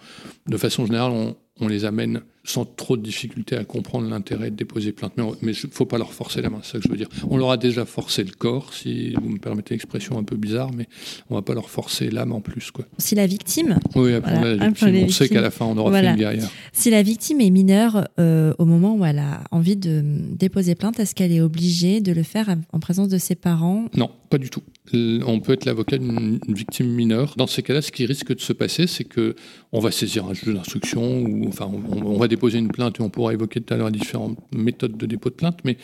[0.47, 4.91] De façon générale, on les amène sans trop de difficulté à comprendre l'intérêt de déposer
[4.91, 5.13] plainte.
[5.17, 7.10] Mais il ne faut pas leur forcer la main, c'est ça que je veux dire.
[7.29, 10.71] On leur a déjà forcé le corps, si vous me permettez l'expression un peu bizarre,
[10.73, 10.88] mais
[11.29, 12.71] on ne va pas leur forcer l'âme en plus.
[12.71, 12.86] Quoi.
[12.97, 13.79] Si la victime...
[13.95, 16.49] Oui, après la victime, on sait qu'à la fin, on aura fait une guerrière.
[16.71, 20.99] Si la victime est mineure euh, au moment où elle a envie de déposer plainte,
[20.99, 23.86] est-ce qu'elle est obligée de le faire en présence de ses parents?
[23.95, 24.62] Non, pas du tout.
[24.93, 27.34] On peut être l'avocat d'une victime mineure.
[27.38, 29.36] Dans ces cas-là, ce qui risque de se passer, c'est que
[29.71, 33.01] on va saisir un juge d'instruction ou enfin on, on va déposer une plainte et
[33.01, 35.77] on pourra évoquer tout à l'heure différentes méthodes de dépôt de plainte, mais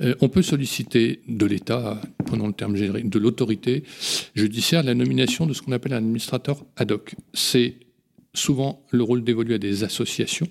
[0.00, 3.82] euh, on peut solliciter de l'État, prenons le terme générique, de l'autorité
[4.34, 7.14] judiciaire, la nomination de ce qu'on appelle un administrateur ad hoc.
[7.34, 7.74] C'est
[8.32, 10.46] souvent le rôle dévolu à des associations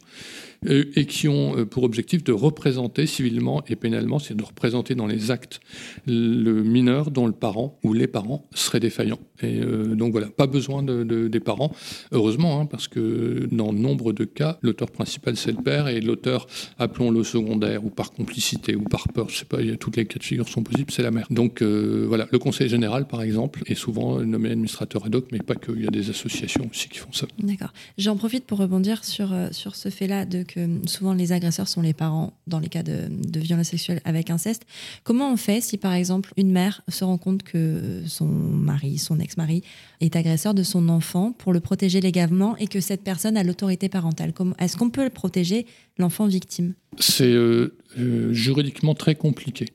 [0.66, 5.08] et qui ont euh, pour objectif de représenter civilement et pénalement, c'est de représenter dans
[5.08, 5.62] les actes
[6.06, 9.20] le mineur dont le parent ou les parents seraient défaillants.
[9.42, 11.72] Et euh, donc voilà, pas besoin de, des parents,
[12.12, 16.46] heureusement, hein, parce que dans nombre de cas, l'auteur principal c'est le père et l'auteur,
[16.78, 20.24] appelons-le secondaire ou par complicité ou par peur, je sais pas, toutes les cas de
[20.24, 21.28] figure sont possibles, c'est la mère.
[21.30, 25.56] Donc voilà, le conseil général par exemple est souvent nommé administrateur ad hoc, mais pas
[25.56, 27.28] que, il y a des associations aussi qui font ça.
[27.40, 27.72] D'accord.
[27.98, 30.44] J'en profite pour rebondir sur, sur ce fait-là de
[30.86, 34.66] souvent les agresseurs sont les parents dans les cas de, de violence sexuelle avec inceste.
[35.04, 39.20] Comment on fait si par exemple une mère se rend compte que son mari, son
[39.20, 39.64] ex-mari
[40.02, 43.90] est agresseur de son enfant pour le protéger légalement et que cette personne a l'autorité
[43.90, 44.34] parentale?
[44.60, 45.66] Est-ce qu'on peut protéger
[45.98, 46.74] l'enfant victime?
[46.98, 49.66] C'est euh, euh, juridiquement très compliqué.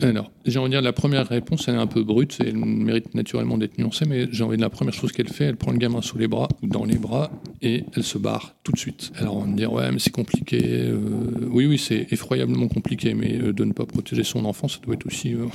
[0.00, 3.14] Alors, j'ai envie de dire, la première réponse, elle est un peu brute, elle mérite
[3.14, 5.78] naturellement d'être nuancée, mais j'ai envie de la première chose qu'elle fait, elle prend le
[5.78, 9.12] gamin sous les bras ou dans les bras et elle se barre tout de suite.
[9.16, 10.60] Alors, on va me dire, ouais, mais c'est compliqué.
[10.64, 10.98] Euh,
[11.50, 14.94] oui, oui, c'est effroyablement compliqué, mais euh, de ne pas protéger son enfant, ça doit
[14.94, 15.46] être aussi euh,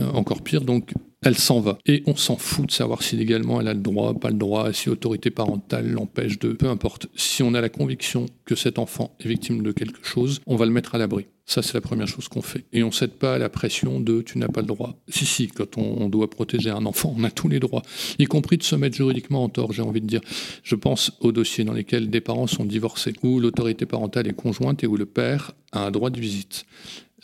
[0.12, 0.62] encore pire.
[0.62, 0.92] Donc,
[1.22, 1.78] elle s'en va.
[1.86, 4.72] Et on s'en fout de savoir si légalement elle a le droit, pas le droit,
[4.72, 6.52] si l'autorité parentale l'empêche de...
[6.52, 7.08] Peu importe.
[7.14, 10.64] Si on a la conviction que cet enfant est victime de quelque chose, on va
[10.64, 11.26] le mettre à l'abri.
[11.44, 12.64] Ça, c'est la première chose qu'on fait.
[12.72, 14.96] Et on ne cède pas à la pression tu n'as pas le droit.
[15.08, 17.82] Si, si, quand on, doit protéger un enfant, on a tous les droits,
[18.18, 20.20] y compris de se mettre juridiquement en tort, j'ai envie de dire.
[20.62, 24.82] Je pense aux dossiers dans lesquels des parents sont divorcés, où l'autorité parentale est conjointe
[24.84, 26.64] et où le père a un droit de visite.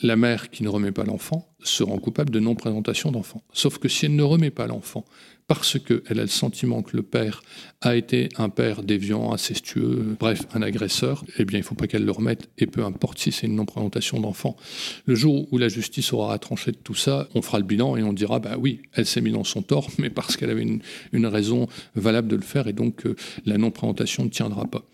[0.02, 3.42] La mère qui ne remet pas l'enfant se rend coupable de non-présentation d'enfant.
[3.52, 5.04] Sauf que si elle ne remet pas l'enfant,
[5.46, 7.42] parce qu'elle a le sentiment que le père
[7.80, 11.86] a été un père déviant, incestueux, bref, un agresseur, eh bien, il ne faut pas
[11.86, 14.56] qu'elle le remette, et peu importe si c'est une non-présentation d'enfant.
[15.04, 18.02] Le jour où la justice aura tranché de tout ça, on fera le bilan et
[18.02, 20.80] on dira, bah oui, elle s'est mise dans son tort, mais parce qu'elle avait une,
[21.12, 24.84] une, raison valable de le faire, et donc euh, la non-présentation ne tiendra pas.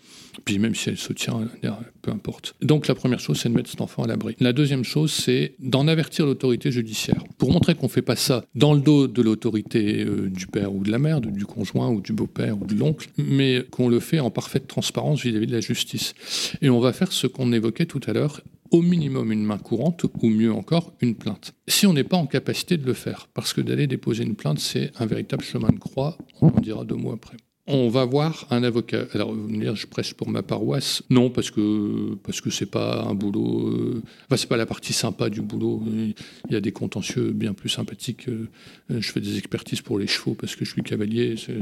[0.45, 1.47] Puis même si elle se tient,
[2.01, 2.55] peu importe.
[2.61, 4.35] Donc la première chose, c'est de mettre cet enfant à l'abri.
[4.39, 7.23] La deuxième chose, c'est d'en avertir l'autorité judiciaire.
[7.37, 10.73] Pour montrer qu'on ne fait pas ça dans le dos de l'autorité euh, du père
[10.73, 13.99] ou de la mère, du conjoint ou du beau-père ou de l'oncle, mais qu'on le
[13.99, 16.13] fait en parfaite transparence vis-à-vis -vis de la justice.
[16.61, 18.41] Et on va faire ce qu'on évoquait tout à l'heure,
[18.73, 21.53] au minimum une main courante ou mieux encore une plainte.
[21.67, 24.59] Si on n'est pas en capacité de le faire, parce que d'aller déposer une plainte,
[24.59, 27.37] c'est un véritable chemin de croix, on en dira deux mots après.
[27.65, 29.05] On va voir un avocat.
[29.13, 31.01] Alors, je prêche pour ma paroisse.
[31.09, 33.69] Non, parce que parce que c'est pas un boulot.
[33.69, 35.81] Euh, enfin, c'est pas la partie sympa du boulot.
[35.87, 36.13] Il
[36.53, 38.27] y a des contentieux bien plus sympathiques.
[38.27, 38.49] Euh,
[38.89, 41.37] je fais des expertises pour les chevaux parce que je suis cavalier.
[41.37, 41.53] C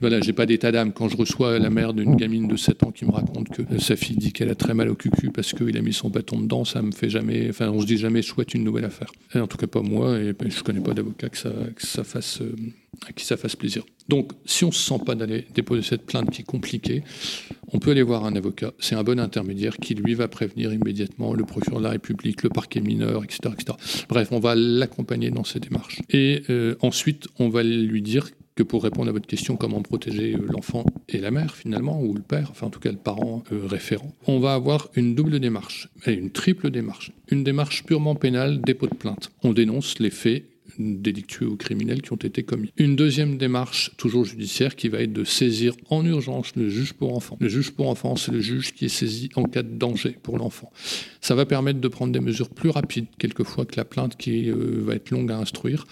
[0.00, 0.92] Voilà, j'ai pas d'état d'âme.
[0.92, 3.94] Quand je reçois la mère d'une gamine de 7 ans qui me raconte que sa
[3.94, 6.64] fille dit qu'elle a très mal au cucu parce qu'il a mis son bâton dedans,
[6.64, 7.48] ça me fait jamais.
[7.48, 9.12] Enfin, on se dit jamais souhaite une nouvelle affaire.
[9.36, 10.18] En tout cas, pas moi.
[10.18, 12.40] Et ben, je connais pas d'avocat que ça, que ça fasse.
[12.40, 12.56] Euh,
[13.06, 13.84] à qui ça fasse plaisir.
[14.08, 17.02] Donc, si on ne se sent pas d'aller déposer cette plainte qui est compliquée,
[17.72, 18.72] on peut aller voir un avocat.
[18.78, 22.50] C'est un bon intermédiaire qui, lui, va prévenir immédiatement le procureur de la République, le
[22.50, 23.38] parquet mineur, etc.
[23.52, 23.78] etc.
[24.08, 26.02] Bref, on va l'accompagner dans ses démarches.
[26.10, 30.34] Et euh, ensuite, on va lui dire que pour répondre à votre question, comment protéger
[30.34, 33.42] euh, l'enfant et la mère finalement, ou le père, enfin en tout cas le parent
[33.52, 37.12] euh, référent, on va avoir une double démarche, une triple démarche.
[37.30, 39.32] Une démarche purement pénale, dépôt de plainte.
[39.42, 40.44] On dénonce les faits
[40.78, 42.72] délictueux ou criminels qui ont été commis.
[42.76, 47.16] Une deuxième démarche, toujours judiciaire, qui va être de saisir en urgence le juge pour
[47.16, 47.36] enfants.
[47.40, 50.38] Le juge pour enfants, c'est le juge qui est saisi en cas de danger pour
[50.38, 50.72] l'enfant.
[51.20, 54.82] Ça va permettre de prendre des mesures plus rapides, quelquefois, que la plainte qui euh,
[54.84, 55.86] va être longue à instruire.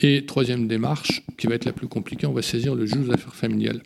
[0.00, 3.34] Et troisième démarche, qui va être la plus compliquée, on va saisir le juge d'affaires
[3.34, 3.82] familiales.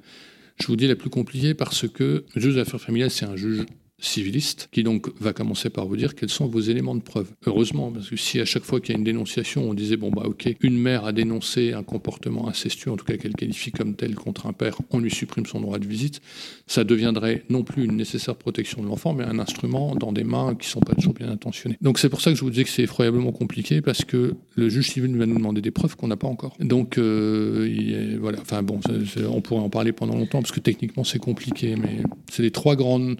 [0.60, 3.64] Je vous dis la plus compliquée parce que le juge d'affaires familiales, c'est un juge
[4.04, 7.28] civiliste, qui donc va commencer par vous dire quels sont vos éléments de preuve.
[7.46, 10.10] Heureusement, parce que si à chaque fois qu'il y a une dénonciation, on disait, bon,
[10.10, 13.94] bah ok, une mère a dénoncé un comportement incestueux, en tout cas qu'elle qualifie comme
[13.94, 16.20] tel contre un père, on lui supprime son droit de visite,
[16.66, 20.54] ça deviendrait non plus une nécessaire protection de l'enfant, mais un instrument dans des mains
[20.54, 21.76] qui ne sont pas toujours bien intentionnées.
[21.80, 24.68] Donc c'est pour ça que je vous disais que c'est effroyablement compliqué, parce que le
[24.68, 26.56] juge civil va nous demander des preuves qu'on n'a pas encore.
[26.60, 28.80] Donc euh, voilà, enfin bon,
[29.28, 32.76] on pourrait en parler pendant longtemps, parce que techniquement c'est compliqué, mais c'est les trois
[32.76, 33.16] grandes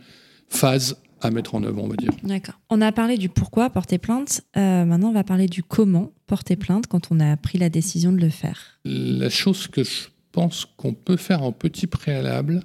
[0.54, 2.12] phase à mettre en œuvre, on va dire.
[2.22, 2.60] D'accord.
[2.70, 4.42] On a parlé du pourquoi porter plainte.
[4.56, 8.12] Euh, maintenant, on va parler du comment porter plainte quand on a pris la décision
[8.12, 8.78] de le faire.
[8.84, 12.62] La chose que je pense qu'on peut faire en petit préalable,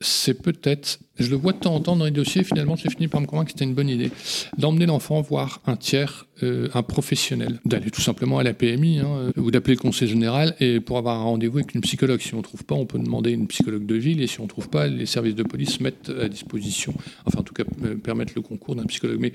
[0.00, 3.08] c'est peut-être, je le vois de temps en temps dans les dossiers, finalement j'ai fini
[3.08, 4.10] par me convaincre que c'était une bonne idée,
[4.56, 9.32] d'emmener l'enfant voir un tiers euh, un professionnel, d'aller tout simplement à la PMI hein,
[9.36, 12.20] euh, ou d'appeler le conseil général et pour avoir un rendez-vous avec une psychologue.
[12.20, 14.44] Si on ne trouve pas, on peut demander une psychologue de ville et si on
[14.44, 17.96] ne trouve pas, les services de police mettent à disposition, enfin en tout cas euh,
[17.96, 19.18] permettent le concours d'un psychologue.
[19.18, 19.32] Mais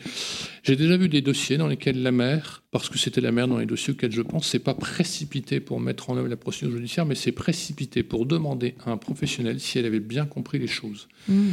[0.63, 3.57] j'ai déjà vu des dossiers dans lesquels la mère, parce que c'était la mère dans
[3.57, 7.05] les dossiers auxquels je pense, c'est pas précipité pour mettre en œuvre la procédure judiciaire,
[7.05, 11.09] mais c'est précipité pour demander à un professionnel si elle avait bien compris les choses.
[11.27, 11.49] Mmh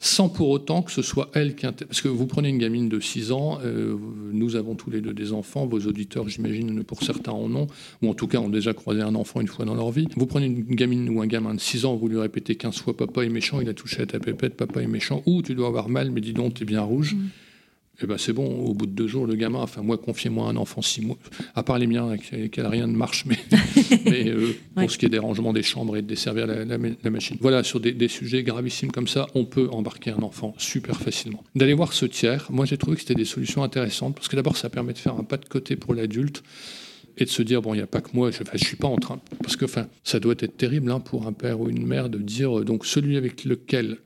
[0.00, 1.66] sans pour autant que ce soit elle qui...
[1.66, 3.96] Parce que vous prenez une gamine de 6 ans, euh,
[4.32, 7.66] nous avons tous les deux des enfants, vos auditeurs, j'imagine, pour certains en ont,
[8.02, 10.08] ou en tout cas ont déjà croisé un enfant une fois dans leur vie.
[10.16, 12.96] Vous prenez une gamine ou un gamin de 6 ans, vous lui répétez 15 fois
[12.96, 15.68] papa est méchant, il a touché à ta pépette, papa est méchant, ou tu dois
[15.68, 17.14] avoir mal, mais dis donc, t'es bien rouge.
[17.14, 17.28] Mm
[18.00, 20.56] eh ben c'est bon, au bout de deux jours, le gamin, enfin moi, confiez-moi un
[20.56, 21.18] enfant six mois,
[21.56, 23.38] à part les miens, lesquels rien ne marche, mais,
[24.04, 27.10] mais euh, pour ce qui est des rangements des chambres et de desservir la, la,
[27.10, 27.36] machine.
[27.40, 31.42] Voilà, sur des, sujets gravissimes comme ça, on peut embarquer un enfant super facilement.
[31.56, 34.56] D'aller voir ce tiers, moi j'ai trouvé que c'était des solutions intéressantes, parce que d'abord
[34.56, 36.44] ça permet de faire un pas de côté pour l'adulte,
[37.16, 38.86] et de se dire bon il n'y a pas que moi je ne suis pas
[38.86, 41.84] en train parce que enfin ça doit être terrible hein, pour un père ou une
[41.84, 43.98] mère de dire donc celui avec lequel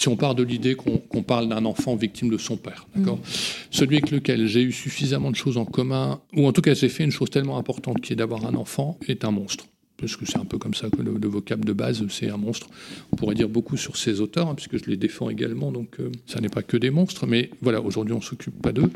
[0.00, 3.22] si on part de l'idée qu'on parle d'un enfant victime de son père, d'accord mm.
[3.70, 6.88] Celui avec lequel j'ai eu suffisamment de choses en commun, ou en tout cas j'ai
[6.88, 9.66] fait une chose tellement importante qui est d'avoir un enfant, est un monstre.
[9.98, 12.68] Parce que c'est un peu comme ça que le, vocable de base, c'est un monstre.
[13.12, 16.10] On pourrait dire beaucoup sur ces auteurs, hein, puisque je les défends également, donc euh,
[16.24, 18.90] ça n'est pas que des monstres, mais voilà, aujourd'hui on ne s'occupe pas d'eux.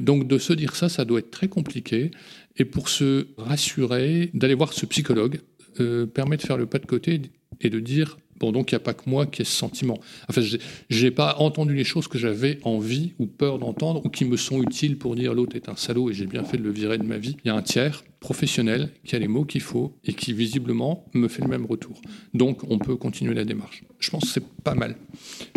[0.00, 2.10] Donc de se dire ça, ça doit être très compliqué.
[2.56, 5.38] Et pour se rassurer, d'aller voir ce psychologue
[5.80, 7.22] euh, permet de faire le pas de côté
[7.60, 10.00] et de dire Bon, donc il n'y a pas que moi qui ai ce sentiment.
[10.28, 14.24] Enfin, je n'ai pas entendu les choses que j'avais envie ou peur d'entendre ou qui
[14.24, 16.72] me sont utiles pour dire l'autre est un salaud et j'ai bien fait de le
[16.72, 17.36] virer de ma vie.
[17.44, 21.04] Il y a un tiers professionnel qui a les mots qu'il faut et qui visiblement
[21.12, 22.00] me fait le même retour.
[22.34, 23.82] Donc on peut continuer la démarche.
[23.98, 24.96] Je pense que c'est pas mal.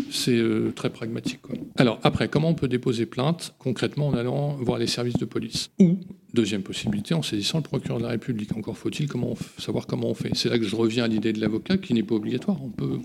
[0.10, 1.40] C'est euh, très pragmatique.
[1.78, 5.70] Alors après, comment on peut déposer plainte concrètement en allant voir les services de police?
[5.80, 6.00] Ou,
[6.34, 8.52] deuxième possibilité, en saisissant le procureur de la République.
[8.58, 9.08] Encore faut-il
[9.60, 10.32] savoir comment on fait.
[10.34, 12.58] C'est là que je reviens à l'idée de l'avocat qui n'est pas obligatoire.
[12.64, 13.00] On peut,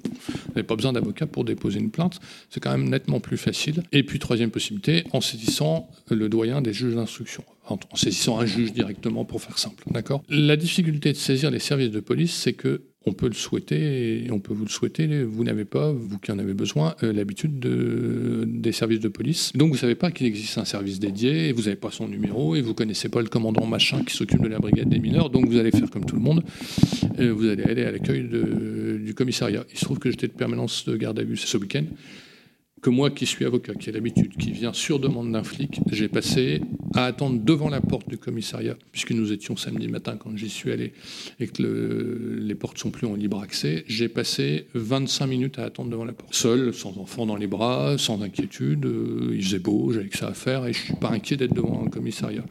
[0.62, 2.18] pas besoin d'avocat pour déposer une plainte.
[2.48, 3.82] C'est quand même nettement plus facile.
[3.92, 8.72] Et puis troisième possibilité, en saisissant le doyen des juges d'instruction en saisissant un juge
[8.72, 9.85] directement pour faire simple.
[9.90, 14.24] D'accord La difficulté de saisir les services de police, c'est que on peut le souhaiter
[14.26, 15.24] et on peut vous le souhaiter.
[15.24, 19.52] Vous n'avez pas, vous qui en avez besoin, euh, l'habitude de, des services de police.
[19.54, 22.09] Donc vous ne savez pas qu'il existe un service dédié et vous n'avez pas son
[22.09, 24.98] numéro et vous ne connaissez pas le commandant machin qui s'occupe de la brigade des
[24.98, 25.30] mineurs.
[25.30, 26.44] Donc vous allez faire comme tout le monde.
[27.18, 29.64] Euh, vous allez aller à l'accueil du commissariat.
[29.72, 31.85] Il se trouve que j'étais de permanence de garde à vue ce week-end
[32.82, 36.08] que moi qui suis avocat, qui ai l'habitude, qui vient sur demande d'un flic, j'ai
[36.08, 36.62] passé
[36.94, 40.72] à attendre devant la porte du commissariat, puisque nous étions samedi matin quand j'y suis
[40.72, 40.92] allé
[41.38, 41.62] et que
[42.40, 46.12] les portes sont plus en libre accès, j'ai passé 25 minutes à attendre devant la
[46.12, 46.34] porte.
[46.34, 50.28] Seul, sans enfant dans les bras, sans inquiétude, euh, il faisait beau, j'avais que ça
[50.28, 52.44] à faire et je suis pas inquiet d'être devant un commissariat.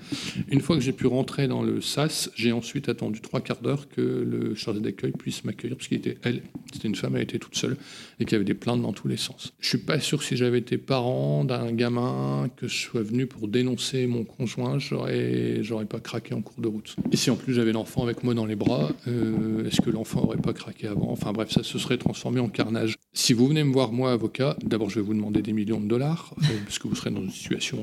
[0.49, 3.89] Une fois que j'ai pu rentrer dans le SAS, j'ai ensuite attendu trois quarts d'heure
[3.89, 7.39] que le chargé d'accueil puisse m'accueillir, parce qu'il était, elle, c'était une femme, elle était
[7.39, 7.77] toute seule
[8.19, 9.53] et qu'il y avait des plaintes dans tous les sens.
[9.59, 13.47] Je suis pas sûr si j'avais été parent d'un gamin, que je sois venu pour
[13.47, 16.95] dénoncer mon conjoint, j'aurais, j'aurais pas craqué en cours de route.
[17.11, 20.23] Et si en plus j'avais l'enfant avec moi dans les bras, euh, est-ce que l'enfant
[20.23, 21.11] aurait pas craqué avant?
[21.11, 22.95] Enfin bref, ça se serait transformé en carnage.
[23.13, 25.87] Si vous venez me voir, moi, avocat, d'abord je vais vous demander des millions de
[25.87, 27.81] dollars, euh, parce que vous serez dans une situation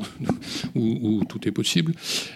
[0.74, 1.94] où, tout est possible.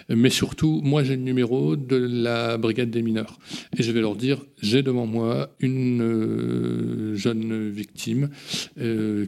[0.09, 3.39] Mais surtout, moi, j'ai le numéro de la brigade des mineurs.
[3.77, 8.31] Et je vais leur dire, j'ai devant moi une euh, jeune victime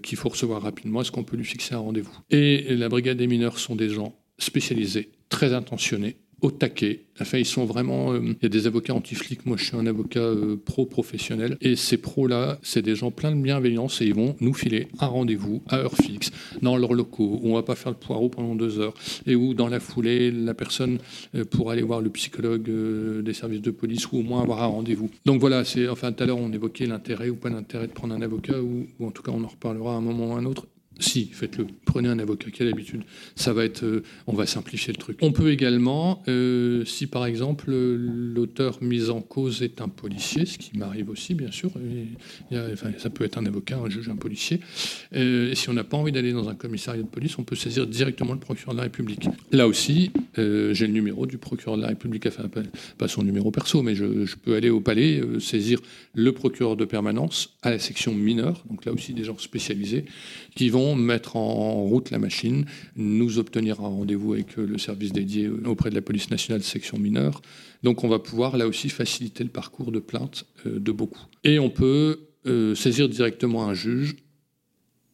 [0.02, 1.00] qu'il faut recevoir rapidement.
[1.02, 2.16] Est-ce qu'on peut lui fixer un rendez-vous?
[2.30, 7.04] Et la brigade des mineurs sont des gens spécialisés, très intentionnés, au taquet.
[7.20, 8.12] Enfin, ils sont vraiment.
[8.12, 9.46] Euh, il y a des avocats anti-flics.
[9.46, 11.56] Moi, je suis un avocat euh, pro-professionnel.
[11.60, 15.06] Et ces pros-là, c'est des gens pleins de bienveillance et ils vont nous filer un
[15.06, 18.54] rendez-vous à heure fixe dans leurs locaux où on va pas faire le poireau pendant
[18.56, 18.94] deux heures
[19.26, 20.98] et où, dans la foulée, la personne
[21.34, 22.68] euh, pourra aller voir le psychologue
[23.22, 25.10] des services de police ou au moins avoir un rendez-vous.
[25.24, 25.88] Donc voilà, c'est.
[25.88, 28.86] Enfin, tout à l'heure, on évoquait l'intérêt ou pas l'intérêt de prendre un avocat ou,
[28.98, 30.66] ou en tout cas, on en reparlera à un moment ou à un autre.
[30.98, 31.66] Si, faites-le.
[31.84, 33.02] Prenez un avocat qui a l'habitude.
[33.34, 35.18] Ça va être, euh, on va simplifier le truc.
[35.20, 40.58] On peut également, euh, si par exemple l'auteur mis en cause est un policier, ce
[40.58, 41.72] qui m'arrive aussi bien sûr,
[42.98, 44.60] ça peut être un avocat, un juge, un policier.
[45.14, 47.56] Euh, et si on n'a pas envie d'aller dans un commissariat de police, on peut
[47.56, 49.28] saisir directement le procureur de la République.
[49.50, 52.48] Là aussi, j'ai le numéro du procureur de la République, enfin
[52.98, 55.80] pas son numéro perso, mais je, je peux aller au palais saisir
[56.14, 58.62] le procureur de permanence à la section mineure.
[58.70, 60.04] Donc là aussi des gens spécialisés
[60.54, 62.64] qui vont mettre en route la machine,
[62.96, 66.62] nous obtenir un rendez-vous avec euh, le service dédié euh, auprès de la police nationale
[66.62, 67.42] section mineure.
[67.82, 71.26] Donc on va pouvoir là aussi faciliter le parcours de plainte euh, de beaucoup.
[71.44, 72.20] Et on peut
[72.74, 74.16] saisir directement un juge.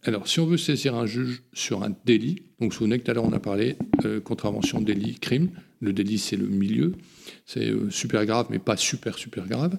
[0.02, 3.04] Alors si on veut saisir un juge sur un délit, donc vous vous souvenez que
[3.04, 3.76] tout à l'heure on a parlé
[4.24, 5.50] contravention délit crime,
[5.80, 6.94] le délit c'est le milieu,
[7.44, 9.76] c'est super grave mais pas super super grave.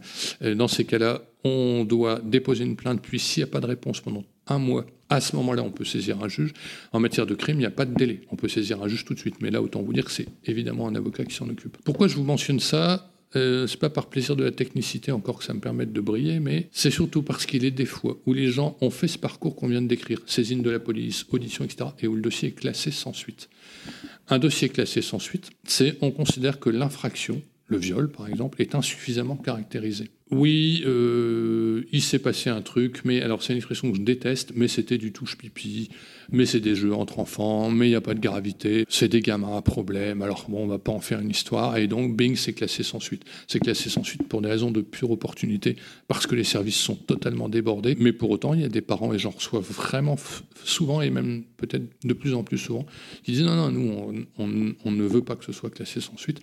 [0.56, 4.00] dans ces cas-là, on doit déposer une plainte puis s'il n'y a pas de réponse
[4.00, 6.54] pendant un mois à ce moment-là, on peut saisir un juge.
[6.94, 8.22] En matière de crime, il n'y a pas de délai.
[8.32, 9.36] On peut saisir un juge tout de suite.
[9.42, 11.78] Mais là, autant vous dire que c'est évidemment un avocat qui s'en occupe.
[11.84, 13.12] Pourquoi je vous mentionne ça?
[13.36, 16.40] Euh, c'est pas par plaisir de la technicité encore que ça me permette de briller,
[16.40, 19.56] mais c'est surtout parce qu'il est des fois où les gens ont fait ce parcours
[19.56, 22.54] qu'on vient de décrire, saisine de la police, audition, etc., et où le dossier est
[22.54, 23.50] classé sans suite.
[24.30, 28.74] Un dossier classé sans suite, c'est on considère que l'infraction, le viol par exemple, est
[28.74, 30.10] insuffisamment caractérisé.
[30.32, 34.52] Oui, euh, il s'est passé un truc, mais alors c'est une expression que je déteste,
[34.56, 35.90] mais c'était du touche-pipi,
[36.32, 39.22] mais c'est des jeux entre enfants, mais il n'y a pas de gravité, c'est des
[39.22, 42.36] gamins à problème, alors bon, on va pas en faire une histoire, et donc bing,
[42.36, 43.24] c'est classé sans suite.
[43.48, 46.96] C'est classé sans suite pour des raisons de pure opportunité, parce que les services sont
[46.96, 50.16] totalement débordés, mais pour autant, il y a des parents, et j'en reçois vraiment
[50.64, 52.86] souvent, et même peut-être de plus en plus souvent,
[53.24, 56.40] qui disent non, non, nous, on ne veut pas que ce soit classé sans suite.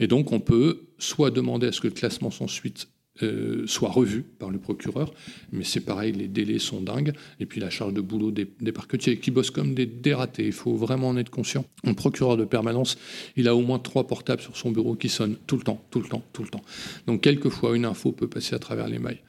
[0.00, 2.88] Et donc, on peut soit demander à ce que le classement sans suite
[3.22, 5.14] euh, soit revu par le procureur.
[5.52, 7.12] Mais c'est pareil, les délais sont dingues.
[7.38, 10.46] Et puis la charge de boulot des, parquetiers qui bossent comme des dératés.
[10.46, 11.64] Il faut vraiment en être conscient.
[11.84, 12.98] Un procureur de permanence,
[13.36, 16.00] il a au moins trois portables sur son bureau qui sonnent tout le temps, tout
[16.00, 16.62] le temps, tout le temps.
[17.06, 19.20] Donc quelquefois, une info peut passer à travers les mailles.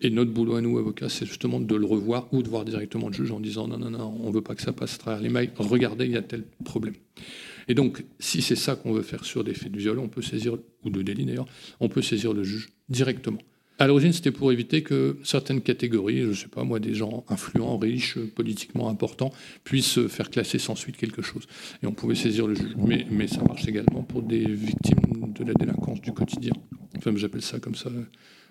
[0.00, 3.08] Et notre boulot à nous, avocats, c'est justement de le revoir ou de voir directement
[3.08, 4.98] le juge en disant non, non, non, on ne veut pas que ça passe à
[4.98, 5.50] travers les mailles.
[5.58, 6.94] Regardez, il y a tel problème.
[7.68, 10.22] Et donc, si c'est ça qu'on veut faire sur des faits de viol, on peut
[10.22, 11.46] saisir, ou de délit d'ailleurs,
[11.80, 13.40] on peut saisir le juge directement.
[13.78, 17.24] À l'origine, c'était pour éviter que certaines catégories, je ne sais pas moi, des gens
[17.28, 19.32] influents, riches, politiquement importants,
[19.64, 21.46] puissent faire classer sans suite quelque chose.
[21.82, 22.74] Et on pouvait saisir le juge.
[22.78, 26.54] Mais, mais ça marche également pour des victimes de la délinquance du quotidien.
[26.96, 27.90] Enfin, j'appelle ça comme ça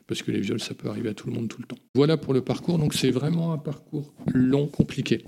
[0.08, 1.78] parce que les viols, ça peut arriver à tout le monde tout le temps.
[1.96, 2.78] Voilà pour le parcours.
[2.78, 5.24] Donc c'est vraiment un parcours long, compliqué.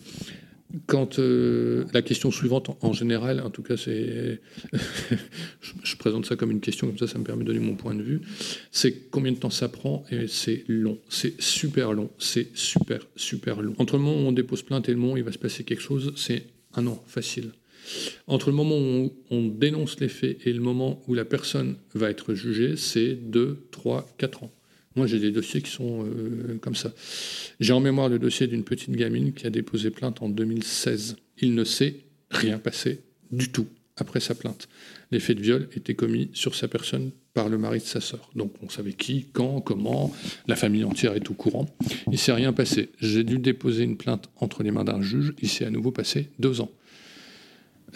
[0.85, 4.41] Quand euh, la question suivante, en, général, en tout cas, c'est,
[5.61, 7.95] je, présente ça comme une question, comme ça, ça me permet de donner mon point
[7.95, 8.21] de vue,
[8.71, 13.61] c'est combien de temps ça prend et c'est long, c'est super long, c'est super, super
[13.61, 13.75] long.
[13.77, 15.63] Entre le moment où on dépose plainte et le moment où il va se passer
[15.63, 17.51] quelque chose, c'est un an facile.
[18.27, 22.09] Entre le moment où on dénonce les faits et le moment où la personne va
[22.09, 24.51] être jugée, c'est 2, 3, 4 ans.
[24.97, 26.91] Moi, j'ai des dossiers qui sont euh, comme ça.
[27.59, 31.17] J'ai en mémoire le dossier d'une petite gamine qui a déposé plainte en 2016.
[31.39, 31.97] Il ne s'est
[32.31, 34.67] rien passé du tout après sa plainte.
[35.11, 38.31] Les faits de viol étaient commis sur sa personne par le mari de sa sœur.
[38.35, 40.11] Donc on savait qui, quand, comment,
[40.47, 41.67] la famille entière est au courant.
[42.11, 42.89] Il s'est rien passé.
[42.99, 45.35] J'ai dû déposer une plainte entre les mains d'un juge.
[45.43, 46.71] Il s'est à nouveau passé deux ans.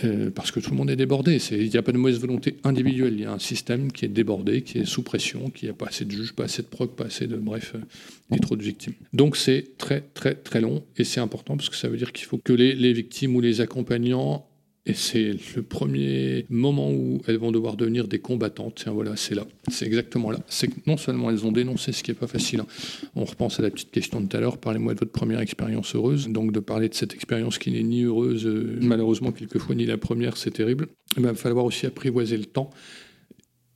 [0.05, 1.37] Euh, parce que tout le monde est débordé.
[1.51, 3.13] Il n'y a pas de mauvaise volonté individuelle.
[3.13, 5.87] Il y a un système qui est débordé, qui est sous pression, qui n'a pas
[5.87, 7.35] assez de juges, pas assez de proc, pas assez de.
[7.35, 8.93] Bref, euh, et trop de victimes.
[9.13, 12.25] Donc c'est très, très, très long et c'est important parce que ça veut dire qu'il
[12.25, 14.45] faut que les, victimes ou les accompagnants
[14.87, 18.83] Et c'est le premier moment où elles vont devoir devenir des combattantes.
[18.87, 19.45] Voilà, c'est là.
[19.69, 20.39] C'est exactement là.
[20.47, 22.61] C'est que non seulement elles ont dénoncé ce qui n'est pas facile.
[22.61, 22.67] Hein.
[23.15, 24.57] On repense à la petite question de tout à l'heure.
[24.57, 26.29] Parlez-moi de votre première expérience heureuse.
[26.29, 29.99] Donc, de parler de cette expérience qui n'est ni heureuse, euh, malheureusement, quelquefois, ni la
[29.99, 30.87] première, c'est terrible.
[31.15, 32.71] Il va falloir aussi apprivoiser le temps.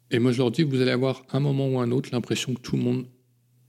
[0.10, 2.62] Et moi, je leur dis, vous allez avoir un moment ou un autre l'impression que
[2.62, 3.06] tout le monde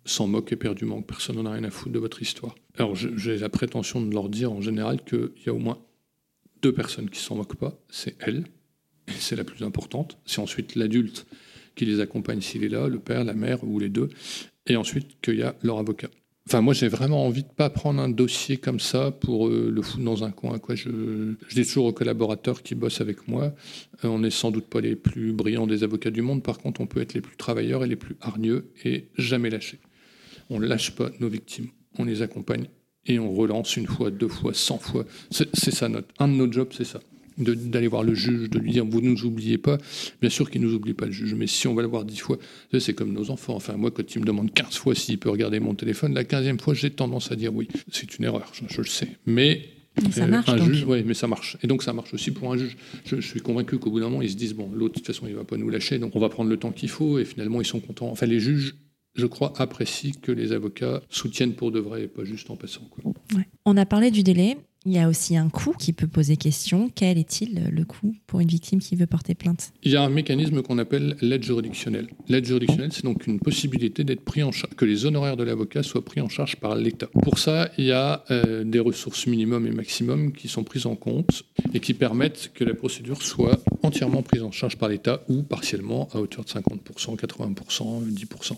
[0.06, 2.54] s'en moque éperdument, que personne n'en a rien à foutre de votre histoire.
[2.78, 5.78] Alors, j'ai la prétention de leur dire en général qu'il y a au moins
[6.66, 8.42] deux personnes qui s'en moquent pas, c'est elle,
[9.06, 10.18] c'est la plus importante.
[10.26, 11.24] C'est ensuite l'adulte
[11.76, 14.08] qui les accompagne s'il est là, le père, la mère ou les deux,
[14.66, 16.08] et ensuite qu'il y a leur avocat.
[16.48, 19.80] Enfin, moi, j'ai vraiment envie de pas prendre un dossier comme ça pour euh, le
[19.80, 20.58] foutre dans un coin.
[20.58, 20.74] Quoi.
[20.74, 20.90] Je,
[21.54, 23.54] dis toujours aux collaborateurs qui bossent avec moi,
[24.04, 26.42] euh, on n'est sans doute pas les plus brillants des avocats du monde.
[26.42, 29.78] Par contre, on peut être les plus travailleurs et les plus hargneux et jamais lâcher.
[30.50, 31.68] On lâche pas nos victimes.
[31.96, 32.66] On les accompagne
[33.06, 35.04] et on relance une fois, deux fois, cent fois.
[35.30, 37.00] C'est ça notre, un de nos jobs, c'est ça.
[37.38, 39.76] D'aller voir le juge, de lui dire vous ne nous oubliez pas.
[40.22, 42.04] Bien sûr qu'il ne nous oublie pas le juge, mais si on va le voir
[42.04, 42.38] dix fois,
[42.78, 43.54] c'est comme nos enfants.
[43.54, 46.58] Enfin, moi, quand il me demande quinze fois s'il peut regarder mon téléphone, la quinzième
[46.58, 47.68] fois, j'ai tendance à dire oui.
[47.92, 49.08] C'est une erreur, je, le sais.
[49.26, 49.68] Mais
[50.12, 51.58] ça euh, marche, un juge, oui, mais ça marche.
[51.62, 52.74] Et donc ça marche aussi pour un juge.
[53.04, 55.26] Je, suis convaincu qu'au bout d'un moment, ils se disent bon, l'autre de toute façon,
[55.28, 57.18] il va pas nous lâcher, donc on va prendre le temps qu'il faut.
[57.18, 58.08] Et finalement, ils sont contents.
[58.08, 58.74] Enfin, les juges
[59.16, 62.82] je crois, apprécie que les avocats soutiennent pour de vrai et pas juste en passant.
[63.64, 64.58] On a parlé du délai.
[64.86, 66.88] Il y a aussi un coût qui peut poser question.
[66.94, 69.72] Quel est-il le coût pour une victime qui veut porter plainte?
[69.82, 72.06] Il y a un mécanisme qu'on appelle l'aide juridictionnelle.
[72.28, 75.82] L'aide juridictionnelle, c'est donc une possibilité d'être pris en charge, que les honoraires de l'avocat
[75.82, 77.08] soient pris en charge par l'État.
[77.24, 80.94] Pour ça, il y a euh, des ressources minimum et maximum qui sont prises en
[80.94, 81.42] compte
[81.74, 86.08] et qui permettent que la procédure soit entièrement prise en charge par l'État ou partiellement
[86.12, 88.56] à hauteur de 50%, 80%, 10%.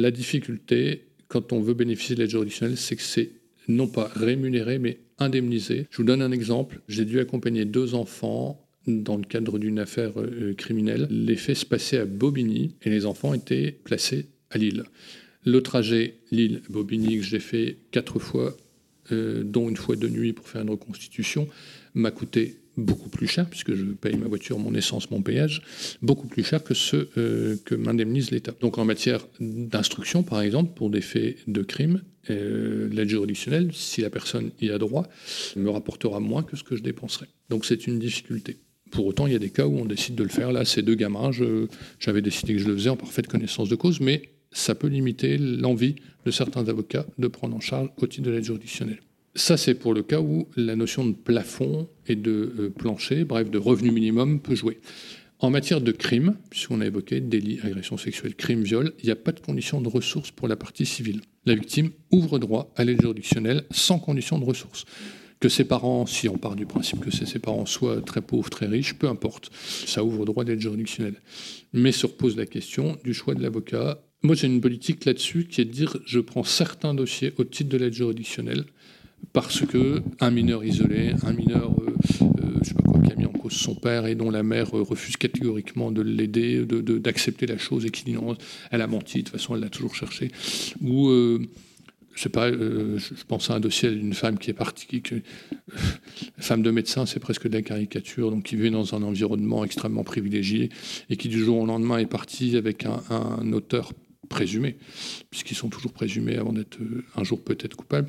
[0.00, 3.30] La difficulté, quand on veut bénéficier de l'aide juridictionnelle, c'est que c'est
[3.68, 5.86] non pas rémunéré, mais indemnisé.
[5.90, 6.80] Je vous donne un exemple.
[6.88, 11.08] J'ai dû accompagner deux enfants dans le cadre d'une affaire euh, criminelle.
[11.10, 14.84] Les faits se passaient à Bobigny et les enfants étaient placés à Lille.
[15.44, 18.56] Le trajet Lille-Bobigny que j'ai fait quatre fois,
[19.12, 21.48] euh, dont une fois de nuit pour faire une reconstitution,
[21.94, 25.62] m'a coûté beaucoup plus cher, puisque je paye ma voiture, mon essence, mon péage,
[26.02, 28.54] beaucoup plus cher que ce euh, que m'indemnise l'État.
[28.60, 34.00] Donc en matière d'instruction, par exemple, pour des faits de crime, euh, l'aide juridictionnelle, si
[34.00, 35.06] la personne y a droit,
[35.56, 37.26] me rapportera moins que ce que je dépenserai.
[37.48, 38.58] Donc c'est une difficulté.
[38.90, 40.52] Pour autant, il y a des cas où on décide de le faire.
[40.52, 41.30] Là, ces deux gamins,
[41.98, 45.38] j'avais décidé que je le faisais en parfaite connaissance de cause, mais ça peut limiter
[45.38, 49.00] l'envie de certains avocats de prendre en charge au titre de l'aide juridictionnelle.
[49.36, 53.50] Ça, c'est pour le cas où la notion de plafond et de euh, plancher, bref,
[53.50, 54.80] de revenu minimum, peut jouer.
[55.40, 59.16] En matière de crime, puisqu'on a évoqué délit, agression sexuelle, crime, viol, il n'y a
[59.16, 61.20] pas de condition de ressources pour la partie civile.
[61.44, 64.86] La victime ouvre droit à l'aide juridictionnelle sans condition de ressources.
[65.38, 68.64] Que ses parents, si on part du principe que ses parents soient très pauvres, très
[68.64, 71.20] riches, peu importe, ça ouvre droit à l'aide juridictionnelle.
[71.74, 74.02] Mais se repose la question du choix de l'avocat.
[74.22, 77.68] Moi, j'ai une politique là-dessus qui est de dire je prends certains dossiers au titre
[77.68, 78.64] de l'aide juridictionnelle
[79.36, 83.16] parce que un mineur isolé, un mineur, euh, euh, je sais pas quoi, qui a
[83.16, 87.46] mis en cause son père et dont la mère euh, refuse catégoriquement de l'aider, d'accepter
[87.46, 88.34] la chose et qui dit non,
[88.70, 90.30] elle a menti, de toute façon elle l'a toujours cherché,
[90.80, 91.10] ou
[92.14, 95.02] je pas, je pense à un dossier d'une femme qui est partie,
[96.38, 100.02] femme de médecin, c'est presque de la caricature, donc qui vit dans un environnement extrêmement
[100.02, 100.70] privilégié
[101.10, 103.92] et qui du jour au lendemain est partie avec un, un auteur
[104.30, 104.78] présumé,
[105.28, 106.78] puisqu'ils sont toujours présumés avant d'être
[107.16, 108.08] un jour peut-être coupables,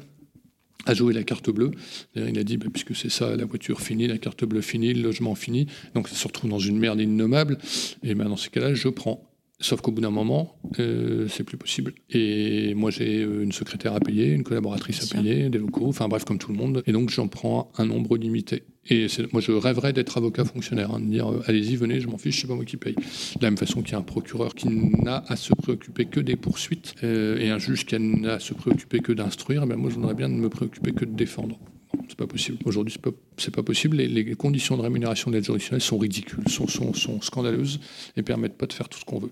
[0.87, 1.71] a joué la carte bleue.
[2.15, 5.03] Il a dit, bah, puisque c'est ça, la voiture finie, la carte bleue finie, le
[5.03, 7.57] logement fini, donc ça se retrouve dans une merde innommable,
[8.03, 9.23] et ben dans ces cas-là, je prends.
[9.59, 11.93] Sauf qu'au bout d'un moment, euh, c'est plus possible.
[12.11, 16.07] Et moi, j'ai euh, une secrétaire à payer, une collaboratrice à payer, des locaux, enfin
[16.07, 16.83] bref, comme tout le monde.
[16.85, 18.65] Et donc, j'en prends un nombre limité.
[18.89, 22.19] Et moi, je rêverais d'être avocat fonctionnaire, hein, de dire euh, allez-y, venez, je m'en
[22.19, 22.93] fiche, c'est pas moi qui paye.
[22.93, 26.19] De la même façon qu'il y a un procureur qui n'a à se préoccuper que
[26.19, 30.13] des poursuites et un juge qui n'a à se préoccuper que d'instruire, ben moi, j'aimerais
[30.13, 31.59] bien ne me préoccuper que de défendre
[32.07, 32.57] c'est pas possible.
[32.65, 33.97] Aujourd'hui, c'est pas, pas possible.
[33.97, 37.79] Les, conditions de rémunération de l'aide juridictionnelle sont ridicules, sont, scandaleuses
[38.15, 39.31] et permettent pas de faire tout ce qu'on veut.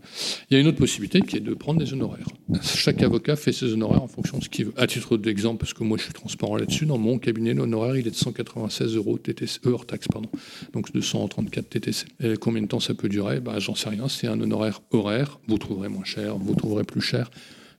[0.49, 2.28] Il y a une autre possibilité qui est de prendre des honoraires.
[2.62, 4.74] Chaque avocat fait ses honoraires en fonction de ce qu'il veut.
[4.78, 8.08] À titre d'exemple, parce que moi je suis transparent là-dessus, dans mon cabinet, l'honoraire il
[8.08, 10.30] est de 196 euros TTC, euh, hors taxe, pardon,
[10.74, 12.06] donc de 134 TTC.
[12.39, 13.39] Combien de temps ça peut durer?
[13.39, 14.08] Bah, J'en sais rien.
[14.08, 15.39] C'est un honoraire horaire.
[15.47, 17.30] Vous trouverez moins cher, vous trouverez plus cher.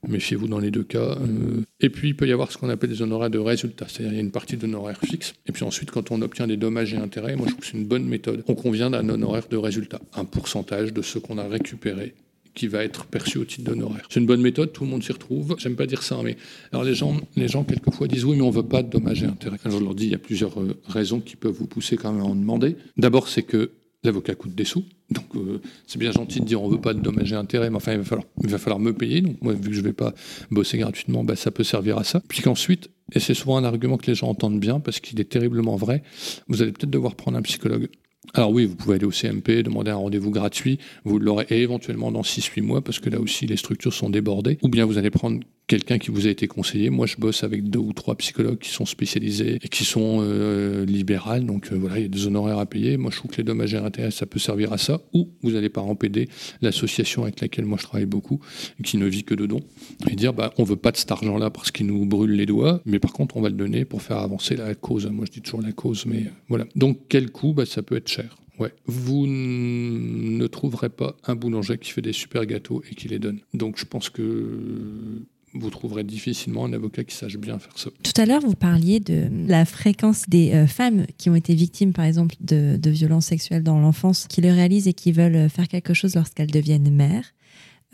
[0.07, 1.17] Méfiez-vous dans les deux cas.
[1.19, 4.13] Euh, et puis, il peut y avoir ce qu'on appelle des honoraires de résultat, c'est-à-dire
[4.13, 5.33] il y a une partie d'honoraires fixe.
[5.47, 7.77] Et puis ensuite, quand on obtient des dommages et intérêts, moi je trouve que c'est
[7.77, 8.43] une bonne méthode.
[8.47, 12.13] On convient d'un honoraire de résultat, un pourcentage de ce qu'on a récupéré
[12.57, 14.07] qui va être perçu au titre d'honoraire.
[14.09, 15.55] C'est une bonne méthode, tout le monde s'y retrouve.
[15.59, 16.37] J'aime pas dire ça, mais
[16.71, 19.27] alors les gens, les gens quelquefois disent oui, mais on veut pas de dommages et
[19.27, 19.59] intérêts.
[19.63, 22.11] Alors je leur dis il y a plusieurs euh, raisons qui peuvent vous pousser quand
[22.11, 22.75] même à en demander.
[22.97, 23.69] D'abord, c'est que
[24.07, 24.83] l'avocat coûte des sous.
[25.09, 27.77] Donc euh, c'est bien gentil de dire on veut pas de dommages et intérêts, mais
[27.77, 29.21] enfin il va falloir, il va falloir me payer.
[29.21, 30.13] Donc moi vu que je vais pas
[30.51, 32.21] bosser gratuitement, bah, ça peut servir à ça.
[32.27, 35.29] Puis qu'ensuite, et c'est souvent un argument que les gens entendent bien parce qu'il est
[35.29, 36.03] terriblement vrai,
[36.47, 37.89] vous allez peut-être devoir prendre un psychologue.
[38.33, 42.23] Alors oui, vous pouvez aller au CMP, demander un rendez-vous gratuit, vous l'aurez éventuellement dans
[42.23, 45.39] 6-8 mois, parce que là aussi les structures sont débordées, ou bien vous allez prendre
[45.67, 46.89] quelqu'un qui vous a été conseillé.
[46.89, 50.85] Moi, je bosse avec deux ou trois psychologues qui sont spécialisés et qui sont euh,
[50.85, 52.97] libérales, donc euh, voilà, il y a des honoraires à payer.
[52.97, 55.55] Moi, je trouve que les dommages et intérêts, ça peut servir à ça, ou vous
[55.55, 56.29] allez par PD,
[56.61, 58.39] l'association avec laquelle moi je travaille beaucoup,
[58.83, 59.61] qui ne vit que de dons,
[60.09, 62.81] et dire, bah, on veut pas de cet argent-là parce qu'il nous brûle les doigts,
[62.85, 65.05] mais par contre, on va le donner pour faire avancer la cause.
[65.07, 66.65] Moi, je dis toujours la cause, mais euh, voilà.
[66.75, 67.53] Donc, quel coût?
[67.53, 68.37] Bah, Ça peut être cher.
[68.59, 68.73] Ouais.
[68.85, 73.39] Vous ne trouverez pas un boulanger qui fait des super gâteaux et qui les donne.
[73.53, 75.21] Donc je pense que
[75.53, 77.89] vous trouverez difficilement un avocat qui sache bien faire ça.
[78.03, 81.93] Tout à l'heure, vous parliez de la fréquence des euh, femmes qui ont été victimes,
[81.93, 85.93] par exemple, de, violences sexuelles dans l'enfance, qui le réalisent et qui veulent faire quelque
[85.93, 87.33] chose lorsqu'elles deviennent mères.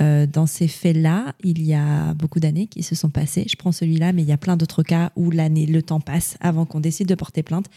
[0.01, 3.45] Euh, dans ces faits-là, il y a beaucoup d'années qui se sont passées.
[3.47, 6.38] Je prends celui-là, mais il y a plein d'autres cas où l'année, le temps passe
[6.39, 7.68] avant qu'on décide de porter plainte.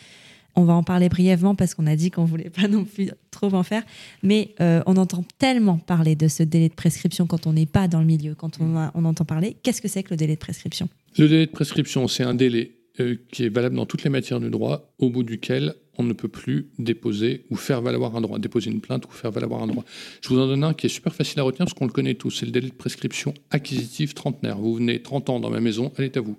[0.57, 3.53] On va en parler brièvement parce qu'on a dit qu'on voulait pas non plus trop
[3.53, 3.83] en faire.
[4.23, 7.89] Mais euh, on entend tellement parler de ce délai de prescription quand on n'est pas
[7.89, 9.57] dans le milieu, quand on, on entend parler.
[9.63, 10.89] Qu'est-ce que c'est que le délai de prescription?
[11.19, 14.41] Le délai de prescription, c'est un délai euh, qui est valable dans toutes les matières
[14.41, 18.39] du droit, au bout duquel on ne peut plus déposer ou faire valoir un droit,
[18.39, 19.85] déposer une plainte ou faire valoir un droit.
[20.23, 22.15] Je vous en donne un qui est super facile à retenir parce qu'on le connaît
[22.15, 24.57] tous, c'est le délai de prescription acquisitive trentenaire.
[24.57, 26.39] Vous venez 30 ans dans ma maison, elle est à vous.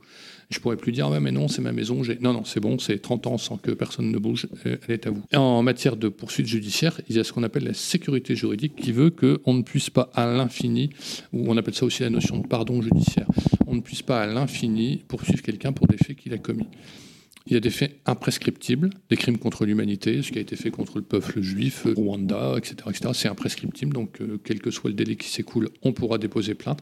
[0.50, 2.02] Je pourrais plus dire, mais non, c'est ma maison.
[2.22, 5.08] Non, non, c'est bon, c'est 30 ans sans que personne ne bouge, euh, elle est
[5.08, 5.22] à vous.
[5.34, 8.94] En matière de poursuite judiciaire, il y a ce qu'on appelle la sécurité juridique qui
[8.94, 10.90] veut qu'on ne puisse pas à l'infini,
[11.34, 13.28] ou on appelle ça aussi la notion de pardon judiciaire,
[13.68, 16.68] on ne puisse pas à l'infini poursuivre quelqu'un pour des faits qu'il a commis.
[17.50, 20.70] Il y a des faits imprescriptibles, des crimes contre l'humanité, ce qui a été fait
[20.70, 22.76] contre le peuple juif, Rwanda, etc.
[22.90, 23.12] etc.
[23.14, 26.82] C'est imprescriptible, donc euh, quel que soit le délai qui s'écoule, on pourra déposer plainte.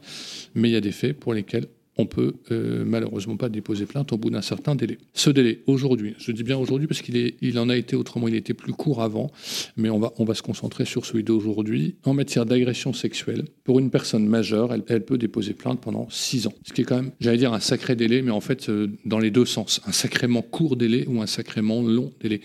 [0.56, 4.12] Mais il y a des faits pour lesquels on peut euh, malheureusement pas déposer plainte
[4.12, 4.98] au bout d'un certain délai.
[5.14, 8.34] Ce délai, aujourd'hui, je dis bien aujourd'hui parce qu'il il en a été autrement, il
[8.34, 9.30] était plus court avant,
[9.76, 11.96] mais on va, se concentrer sur celui d'aujourd'hui.
[12.04, 16.52] En matière d'agression sexuelle, pour une personne majeure, elle, peut déposer plainte pendant six ans.
[16.64, 19.18] Ce qui est quand même, j'allais dire, un sacré délai, mais en fait, euh, dans
[19.18, 22.40] les deux sens, un sacrément court délai ou un sacrément long délai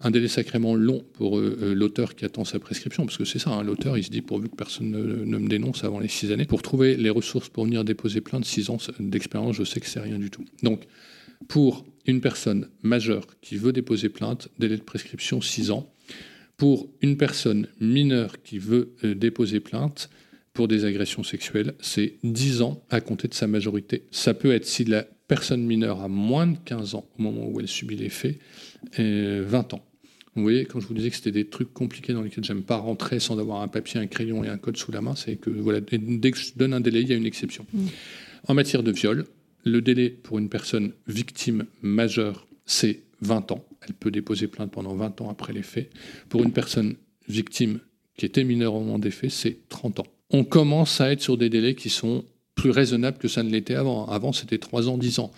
[0.00, 3.38] un délai sacrément long pour euh, euh, l'auteur qui attend sa prescription, parce que c'est
[3.38, 6.32] ça, hein, l'auteur, il se dit pourvu que personne ne, me dénonce avant les six
[6.32, 9.86] années, pour trouver les ressources pour venir déposer plainte, six ans d'expérience, je sais que
[9.86, 10.44] c'est rien du tout.
[10.62, 10.86] Donc,
[11.48, 15.92] pour une personne majeure qui veut déposer plainte, délai de prescription six ans.
[16.56, 20.10] Pour une personne mineure qui veut euh, déposer plainte
[20.52, 24.04] pour des agressions sexuelles, c'est 10 ans à compter de sa majorité.
[24.10, 27.60] Ça peut être si la personne mineure a moins de 15 ans au moment où
[27.60, 28.38] elle subit les faits,
[28.98, 29.89] 20 ans.
[30.36, 32.76] Vous voyez, quand je vous disais que c'était des trucs compliqués dans lesquels j'aime pas
[32.76, 35.50] rentrer sans avoir un papier, un crayon et un code sous la main, c'est que
[35.50, 37.66] voilà, dès que je donne un délai, il y a une exception.
[37.72, 37.86] Mm.
[38.46, 39.26] En matière de viol,
[39.64, 43.64] le délai pour une personne victime majeure, c'est 20 ans.
[43.82, 45.90] Elle peut déposer plainte pendant 20 ans après les faits.
[46.28, 46.94] Pour une personne
[47.28, 47.80] victime
[48.16, 50.06] qui était mineure au moment des faits, c'est 30 ans.
[50.30, 52.24] On commence à être sur des délais qui sont
[52.60, 54.06] plus raisonnable que ça ne l'était avant.
[54.06, 55.32] Avant, c'était 3 ans, 10 ans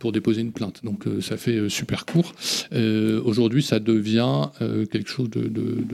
[0.00, 0.84] pour déposer une plainte.
[0.84, 2.34] Donc euh, ça fait euh, super court.
[2.72, 4.48] Euh, aujourd'hui, ça devient
[4.90, 5.52] quelque chose de...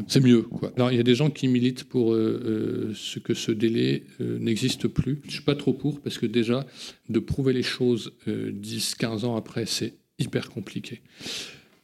[0.08, 0.42] C'est mieux.
[0.42, 0.72] Quoi.
[0.76, 5.18] Alors, il y a des gens qui militent pour ce que ce délai n'existe plus.
[5.22, 6.64] Je ne suis pas trop pour, parce que déjà,
[7.08, 11.00] de prouver les choses 10, 15 ans après, c'est hyper compliqué.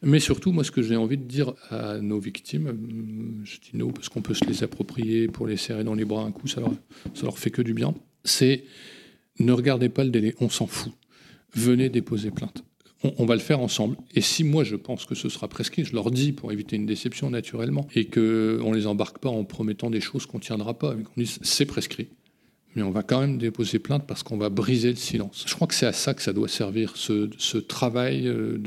[0.01, 2.73] Mais surtout, moi, ce que j'ai envie de dire à nos victimes,
[3.43, 6.23] je dis nous parce qu'on peut se les approprier pour les serrer dans les bras
[6.23, 6.71] un coup, ça leur,
[7.13, 7.93] ça leur fait que du bien
[8.27, 8.63] c'est
[9.39, 10.93] ne regardez pas le délai, on s'en fout.
[11.53, 12.63] Venez déposer plainte.
[13.03, 13.95] On, va le faire ensemble.
[14.15, 16.87] Et si moi je pense que ce sera prescrit, je leur dis pour éviter une
[16.87, 20.73] déception naturellement, et qu'on ne les embarque pas en promettant des choses qu'on ne tiendra
[20.73, 22.07] pas, mais qu'on dise c'est prescrit.
[22.75, 25.45] Mais on va quand même déposer plainte parce qu'on va briser le silence.
[25.47, 28.57] Je crois que c'est à ça que ça doit servir, ce, travail euh,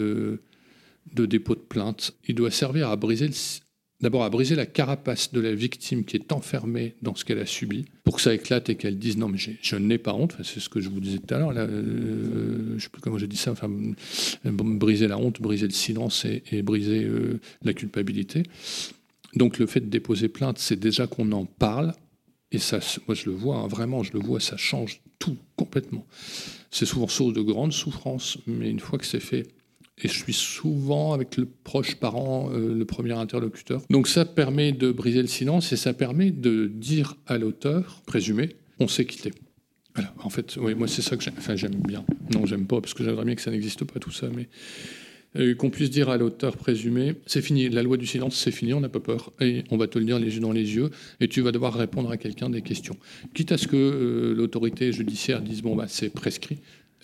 [1.12, 2.12] de, dépôt de plainte.
[2.26, 3.34] Il doit servir à briser le,
[4.00, 7.46] d'abord à briser la carapace de la victime qui est enfermée dans ce qu'elle a
[7.46, 10.60] subi, pour que ça éclate et qu'elle dise non mais je n'ai pas honte, c'est
[10.60, 13.26] ce que je vous disais tout à l'heure, euh, je ne sais plus comment j'ai
[13.26, 13.70] dit ça, enfin,
[14.44, 18.42] briser la honte, briser le silence et, briser euh, la culpabilité.
[19.36, 21.92] Donc le fait de déposer plainte, c'est déjà qu'on en parle,
[22.52, 26.06] et ça, moi je le vois, hein, vraiment je le vois, ça change tout complètement.
[26.70, 29.46] C'est souvent source de grande souffrance, mais une fois que c'est fait,
[30.02, 33.82] et je suis souvent avec le proche parent, euh, le premier interlocuteur.
[33.90, 38.56] Donc ça permet de briser le silence et ça permet de dire à l'auteur présumé,
[38.78, 39.32] on sait qui t'es.
[39.94, 42.04] Voilà, en fait, moi c'est ça que j'aime, enfin, bien.
[42.32, 44.48] Non, j'aime pas parce que j'aimerais bien que ça n'existe pas tout ça, mais
[45.36, 48.74] euh, qu'on puisse dire à l'auteur présumé, c'est fini, la loi du silence, c'est fini,
[48.74, 50.90] on n'a pas peur, et on va te le dire les yeux dans les yeux,
[51.20, 52.96] et tu vas devoir répondre à quelqu'un des questions.
[53.32, 56.58] Quitte à ce que euh, l'autorité judiciaire dise, bon, bah, c'est prescrit,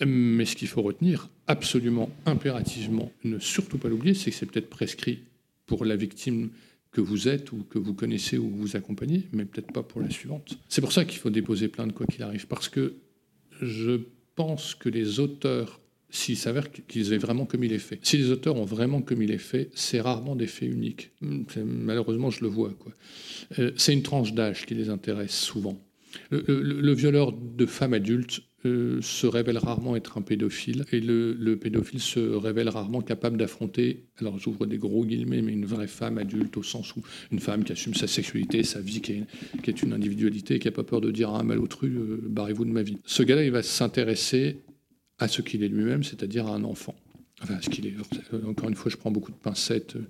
[0.05, 4.69] mais ce qu'il faut retenir, absolument, impérativement, ne surtout pas l'oublier, c'est que c'est peut-être
[4.69, 5.19] prescrit
[5.65, 6.49] pour la victime
[6.91, 10.09] que vous êtes ou que vous connaissez ou vous accompagnez, mais peut-être pas pour la
[10.09, 10.57] suivante.
[10.69, 12.95] C'est pour ça qu'il faut déposer plainte quoi qu'il arrive, parce que
[13.61, 14.01] je
[14.35, 18.55] pense que les auteurs, s'il s'avère qu'ils aient vraiment commis les faits, si les auteurs
[18.55, 21.11] ont vraiment commis les faits, c'est rarement des faits uniques.
[21.57, 22.73] Malheureusement, je le vois.
[22.73, 22.93] Quoi.
[23.59, 25.77] Euh, c'est une tranche d'âge qui les intéresse souvent.
[26.31, 31.99] le violeur de femmes adultes euh, se révèle rarement être un pédophile et le, pédophile
[31.99, 36.57] se révèle rarement capable d'affronter, alors j'ouvre des gros guillemets, mais une vraie femme adulte
[36.57, 39.23] au sens où une femme qui assume sa sexualité, sa vie, qui
[39.67, 42.71] est, une individualité, qui n'a pas peur de dire à un malotru, euh, barrez-vous de
[42.71, 42.97] ma vie.
[43.05, 44.57] Ce gars-là, il va s'intéresser
[45.19, 46.95] à ce qu'il est lui-même, c'est-à-dire à un enfant.
[47.43, 47.93] Enfin, ce qu'il est.
[48.33, 49.95] Euh, encore une fois, je prends beaucoup de pincettes.
[49.95, 50.01] Euh,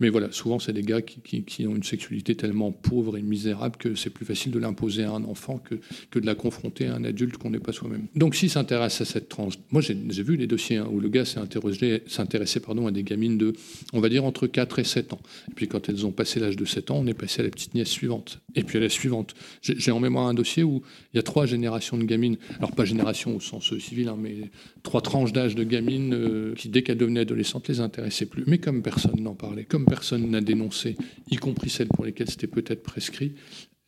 [0.00, 3.94] mais voilà, souvent, c'est des gars qui, ont une sexualité tellement pauvre et misérable que
[3.94, 7.36] c'est plus facile de l'imposer à un enfant que, de la confronter à un adulte
[7.36, 8.06] qu'on n'est pas soi-même.
[8.14, 9.54] Donc, s'il s'intéresse à cette tranche.
[9.70, 13.36] Moi, j'ai vu les dossiers hein, où le gars s'est intéressé pardon, à des gamines
[13.36, 13.52] de,
[13.92, 15.20] on va dire, entre 4 et 7 ans.
[15.50, 17.50] Et puis, quand elles ont passé l'âge de 7 ans, on est passé à la
[17.50, 18.40] petite nièce suivante.
[18.54, 19.34] Et puis à la suivante.
[19.60, 22.38] J'ai en mémoire un dossier où il y a trois générations de gamines.
[22.56, 24.50] Alors, pas génération au sens civil, hein, mais
[24.82, 26.14] trois tranches d'âge de gamines.
[26.14, 28.44] Euh, qui, dès qu'elles devenaient adolescentes, les intéressaient plus.
[28.46, 30.96] Mais comme personne n'en parlait, comme personne n'a dénoncé,
[31.28, 33.34] y compris celles pour lesquelles c'était peut-être prescrit,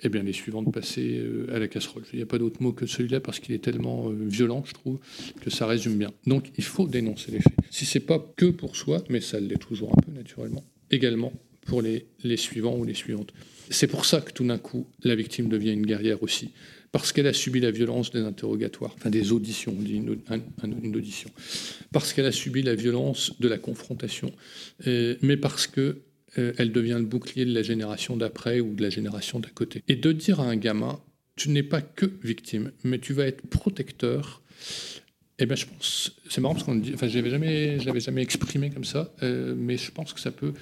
[0.01, 2.03] eh bien, les suivantes passaient euh, à la casserole.
[2.13, 4.73] Il n'y a pas d'autre mot que celui-là parce qu'il est tellement euh, violent, je
[4.73, 4.99] trouve,
[5.41, 6.11] que ça résume bien.
[6.27, 7.55] Donc, il faut dénoncer les faits.
[7.71, 11.33] Si c'est pas que pour soi, mais ça l'est toujours un peu naturellement, également
[11.67, 13.33] pour les, les suivants ou les suivantes.
[13.71, 16.51] C'est pour ça que tout d'un coup, la victime devient une guerrière aussi
[16.95, 21.29] parce qu'elle a subi la violence des interrogatoires, enfin des auditions, on dit une, audition,
[21.91, 24.31] parce qu'elle a subi la violence de la confrontation,
[24.87, 26.03] euh, mais parce que
[26.39, 29.83] euh, elle devient le bouclier de la génération d'après ou de la génération d'à côté.
[29.89, 31.01] Et de dire à un gamin,
[31.35, 34.41] tu n'es pas que victime, mais tu vas être protecteur.
[35.41, 38.71] Eh bien, je pense, c'est marrant parce qu'on dit, enfin, je l'avais jamais, jamais exprimé
[38.71, 40.53] comme ça, euh, mais je pense que ça peut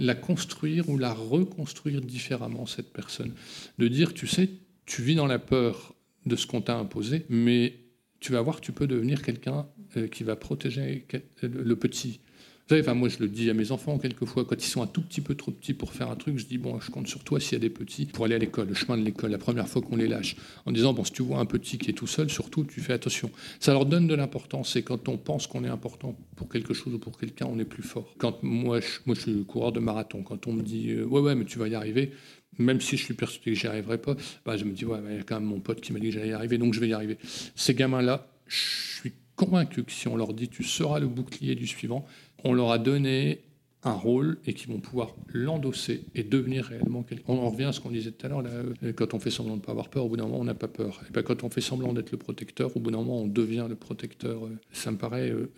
[0.00, 3.30] la construire ou la reconstruire différemment cette personne,
[3.78, 4.50] de dire, tu sais,
[4.86, 7.74] tu vis dans la peur de ce qu'on t'a imposé, mais
[8.20, 9.66] tu vas voir, tu peux devenir quelqu'un
[9.96, 11.06] euh, qui va protéger
[11.42, 12.20] le petit.
[12.68, 14.88] Vous savez, enfin, moi, je le dis à mes enfants quelquefois, quand ils sont un
[14.88, 17.22] tout petit peu trop petits pour faire un truc, je dis, bon, je compte sur
[17.22, 19.38] toi s'il y a des petits pour aller à l'école, le chemin de l'école, la
[19.38, 20.34] première fois qu'on les lâche,
[20.64, 22.92] en disant, bon, si tu vois un petit qui est tout seul, surtout, tu fais
[22.92, 23.30] attention.
[23.60, 26.92] Ça leur donne de l'importance, et quand on pense qu'on est important pour quelque chose
[26.92, 28.12] ou pour quelqu'un, on est plus fort.
[28.18, 31.20] Quand moi, je, moi, je suis coureur de marathon, quand on me dit, euh, ouais,
[31.20, 32.10] ouais, mais tu vas y arriver,
[32.58, 35.16] même si je suis persuadé que j'y arriverai pas, bah, je me dis, ouais, il
[35.16, 36.80] y a quand même mon pote qui m'a dit que j'allais y arriver, donc je
[36.80, 37.18] vais y arriver.
[37.54, 41.66] Ces gamins-là, je suis convaincu que si on leur dit, tu seras le bouclier du
[41.66, 42.06] suivant,
[42.44, 43.40] on leur a donné
[43.86, 47.24] un rôle et qu'ils vont pouvoir l'endosser et devenir réellement quelqu'un.
[47.28, 49.60] On revient à ce qu'on disait tout à l'heure, euh, quand on fait semblant de
[49.60, 51.00] ne pas avoir peur, au bout d'un moment, on n'a pas peur.
[51.08, 53.66] Et bien, quand on fait semblant d'être le protecteur, au bout d'un moment, on devient
[53.68, 54.46] le protecteur.
[54.46, 55.52] Euh, ça me paraît euh,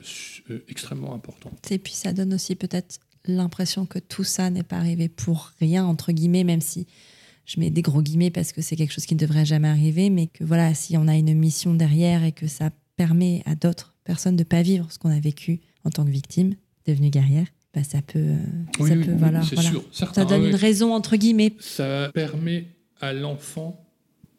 [0.68, 1.52] extrêmement important.
[1.70, 5.84] Et puis, ça donne aussi peut-être l'impression que tout ça n'est pas arrivé pour rien,
[5.84, 6.86] entre guillemets, même si
[7.46, 10.10] je mets des gros guillemets parce que c'est quelque chose qui ne devrait jamais arriver,
[10.10, 13.94] mais que voilà, si on a une mission derrière et que ça permet à d'autres
[14.04, 16.54] personnes de ne pas vivre ce qu'on a vécu en tant que victime,
[16.86, 18.36] devenue guerrière, bah ça peut, euh,
[18.86, 19.42] ça, peut voilà,
[19.92, 21.54] ça donne une raison entre guillemets.
[21.60, 22.66] Ça permet
[23.00, 23.87] à l'enfant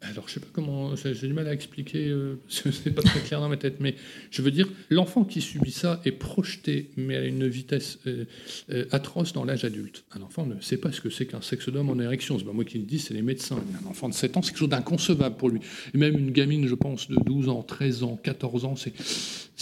[0.02, 3.38] alors, je sais pas comment, j'ai du mal à expliquer, euh, c'est pas très clair
[3.40, 3.96] dans ma tête, mais
[4.30, 8.24] je veux dire, l'enfant qui subit ça est projeté, mais à une vitesse euh,
[8.70, 10.04] euh, atroce dans l'âge adulte.
[10.12, 12.64] Un enfant ne sait pas ce que c'est qu'un sexe en érection, c'est pas moi
[12.64, 13.62] qui le dis, c'est les médecins.
[13.84, 15.60] Un enfant de 7 ans, c'est quelque chose d'inconcevable pour lui.
[15.92, 18.94] Et même une gamine, je pense, de 12 ans, 13 ans, 14 ans, c'est.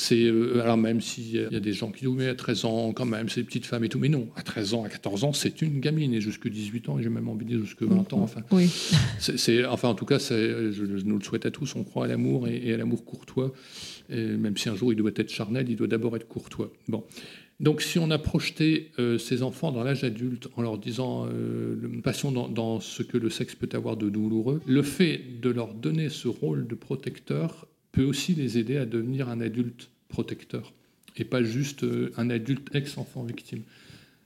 [0.01, 3.05] C'est alors, même s'il y a des gens qui disent, mais à 13 ans, quand
[3.05, 5.33] même, c'est des petites femmes et tout, mais non, à 13 ans, à 14 ans,
[5.33, 8.13] c'est une gamine, et jusque 18 ans, et j'ai même envie de dire jusque 20
[8.13, 8.43] ans, enfin.
[8.53, 8.71] Oui.
[9.19, 12.47] c'est, enfin, en tout cas, je, nous le souhaite à tous, on croit à l'amour
[12.47, 13.53] et, à l'amour courtois.
[14.09, 16.71] même si un jour il doit être charnel, il doit d'abord être courtois.
[16.87, 17.03] Bon.
[17.59, 21.75] Donc si on a projeté euh, ces enfants dans l'âge adulte en leur disant euh,
[22.05, 25.75] passion dans, dans, ce que le sexe peut avoir de douloureux, le fait de leur
[25.75, 30.73] donner ce rôle de protecteur peut aussi les aider à devenir un adulte protecteur
[31.17, 33.63] et pas juste euh, un adulte ex-enfant victime.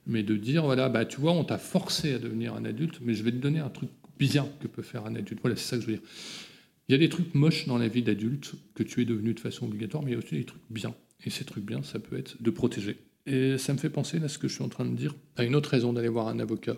[0.07, 3.15] Mais de dire, voilà, bah, tu vois, on t'a forcé à devenir un adulte, mais
[3.15, 3.89] je vais te donner un truc
[4.19, 5.41] bien que peut faire un adulte.
[5.41, 6.03] Voilà, c'est ça que je veux dire.
[6.89, 9.41] Il y a des trucs moches dans la vie d'adulte que tu es devenu de
[9.41, 10.95] façon obligatoire, mais il y a aussi des trucs bien.
[11.25, 12.97] Et ces trucs bien, ça peut être de protéger.
[13.27, 15.45] Et ça me fait penser, là, ce que je suis en train de dire, à
[15.45, 16.77] une autre raison d'aller voir un avocat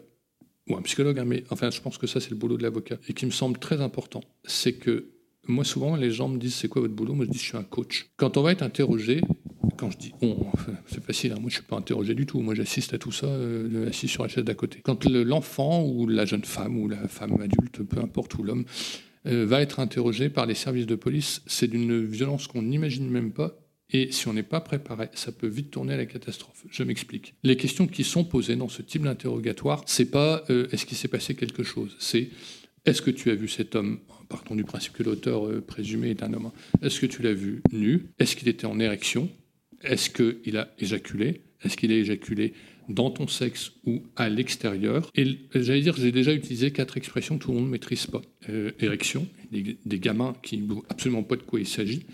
[0.69, 2.99] ou un psychologue, hein, mais enfin, je pense que ça, c'est le boulot de l'avocat,
[3.09, 4.23] et qui me semble très important.
[4.45, 5.14] C'est que
[5.47, 7.15] moi, souvent, les gens me disent c'est quoi votre boulot?
[7.15, 8.11] Moi, je dis je suis un coach.
[8.17, 9.21] Quand on va être interrogé,
[9.77, 10.37] quand je dis on,
[10.87, 12.41] c'est facile, hein, moi, je suis pas interrogé du tout.
[12.41, 14.81] Moi, j'assiste à tout ça, euh, assis sur la chaise d'à côté.
[14.83, 18.65] Quand l'enfant ou la jeune femme ou la femme adulte, peu importe, ou l'homme,
[19.27, 23.33] euh, va être interrogé par les services de police, c'est d'une violence qu'on n'imagine même
[23.33, 23.59] pas
[23.91, 26.65] et si on n'est pas préparé, ça peut vite tourner à la catastrophe.
[26.71, 27.35] Je m'explique.
[27.43, 31.09] Les questions qui sont posées dans ce type d'interrogatoire, c'est pas euh, est-ce qu'il s'est
[31.09, 32.31] passé quelque chose, c'est
[32.87, 36.23] est-ce que tu as vu cet homme Partons du principe que l'auteur euh, présumé est
[36.23, 36.51] un homme.
[36.83, 38.07] Est-ce que tu l'as vu nu?
[38.19, 39.29] Est-ce qu'il était en érection?
[39.83, 41.43] Est-ce qu'il a éjaculé?
[41.63, 42.55] Est-ce qu'il a éjaculé
[42.89, 45.11] dans ton sexe ou à l'extérieur.
[45.15, 48.23] Et j'allais dire, j'ai déjà utilisé quatre expressions que tout le monde ne maîtrise pas.
[48.49, 52.05] Euh, érection, des, gamins qui ne absolument pas de quoi il s'agit,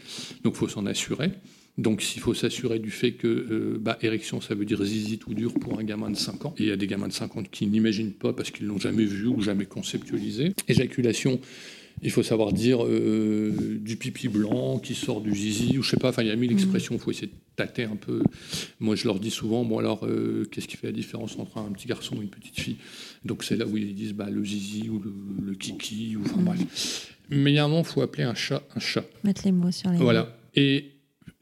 [0.44, 1.30] donc il faut s'en assurer.
[1.78, 5.32] Donc, s'il faut s'assurer du fait que euh, bah, érection, ça veut dire zizi tout
[5.32, 6.54] dur pour un gamin de 5 ans.
[6.58, 8.78] Et il y a des gamins de 5 ans qui n'imaginent pas parce qu'ils l'ont
[8.78, 10.52] jamais vu ou jamais conceptualisé.
[10.68, 11.40] Éjaculation,
[12.02, 15.96] il faut savoir dire euh, du pipi blanc qui sort du zizi, ou je sais
[15.96, 16.54] pas, enfin il y a mille mmh.
[16.54, 18.22] expressions, il faut essayer de tâter un peu.
[18.78, 21.70] Moi je leur dis souvent, bon alors, euh, qu'est-ce qui fait la différence entre un
[21.72, 22.76] petit garçon et une petite fille?
[23.24, 25.02] Donc c'est là où ils disent bah, le zizi ou
[25.42, 27.14] le, kiki, ou enfin bref.
[27.28, 29.04] Mais il y a un moment, il faut appeler un chat un chat.
[29.24, 30.36] Mettre les mots sur les Voilà.
[30.56, 30.92] Et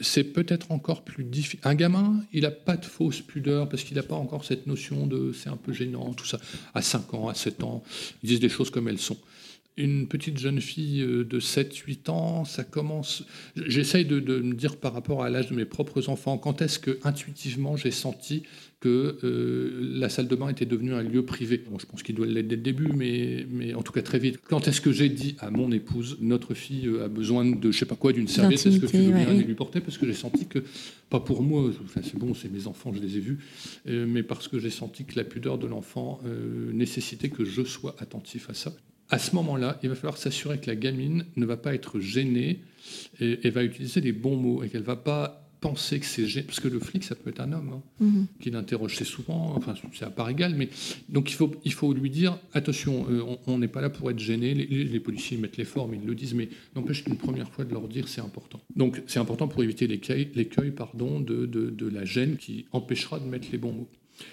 [0.01, 1.61] c'est peut-être encore plus difficile.
[1.65, 5.07] Un gamin, il n'a pas de fausse pudeur parce qu'il n'a pas encore cette notion
[5.07, 6.39] de c'est un peu gênant, tout ça.
[6.75, 7.83] À 5 ans, à 7 ans,
[8.23, 9.17] ils disent des choses comme elles sont.
[9.79, 13.25] Une petite jeune fille euh, de 7-8 ans, ça commence.
[13.57, 16.79] J'essaye de, de, me dire par rapport à l'âge de mes propres enfants, quand est-ce
[16.79, 18.43] que intuitivement j'ai senti
[18.81, 21.63] que euh, la salle de bain était devenue un lieu privé?
[21.79, 24.39] je pense qu'il doit l'être dès le début, mais, mais en tout cas très vite.
[24.45, 27.79] Quand est-ce que j'ai dit à mon épouse, notre fille euh, a besoin de, je
[27.79, 30.15] sais pas quoi, d'une serviette, est-ce que tu veux bien lui porter Parce que j'ai
[30.15, 30.61] senti que,
[31.11, 33.39] pas pour moi, enfin, c'est bon, c'est mes enfants, je les ai vus,
[33.89, 36.21] euh, mais parce que j'ai senti que la pudeur de l'enfant
[36.73, 38.73] nécessitait que je sois attentif à ça.
[39.11, 42.61] À ce moment-là, il va falloir s'assurer que la gamine ne va pas être gênée
[43.21, 46.47] et, et va utiliser les bons mots et qu'elle va pas penser que c'est gênant,
[46.47, 48.27] parce que le flic, ça peut être un homme, hein, mhm.
[48.41, 50.69] qui l'interroge, c'est souvent, enfin, c'est à part égal, mais
[51.09, 54.19] donc il faut, il faut lui dire, attention, euh, on n'est pas là pour être
[54.19, 57.73] gêné, les, policiers mettent les formes, ils le disent, mais n'empêche qu'une première fois de
[57.73, 58.61] leur dire, c'est important.
[58.77, 63.25] Donc c'est important pour éviter l'écueil pardon, de, de, de la gêne qui empêchera de
[63.25, 63.89] mettre les bons mots.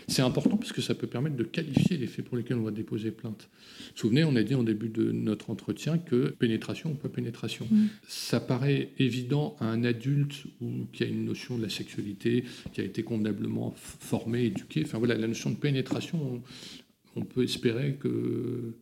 [0.07, 2.71] C'est important parce que ça peut permettre de qualifier les faits pour lesquels on va
[2.71, 3.49] déposer plainte.
[3.49, 7.09] Vous vous souvenez, on a dit en début de notre entretien que pénétration ou pas
[7.09, 7.67] pénétration.
[7.69, 7.87] Mm.
[8.07, 12.81] Ça paraît évident à un adulte ou qui a une notion de la sexualité, qui
[12.81, 14.83] a été convenablement formé, éduqué.
[14.85, 16.41] Enfin voilà, la notion de pénétration,
[17.15, 18.73] on, peut espérer que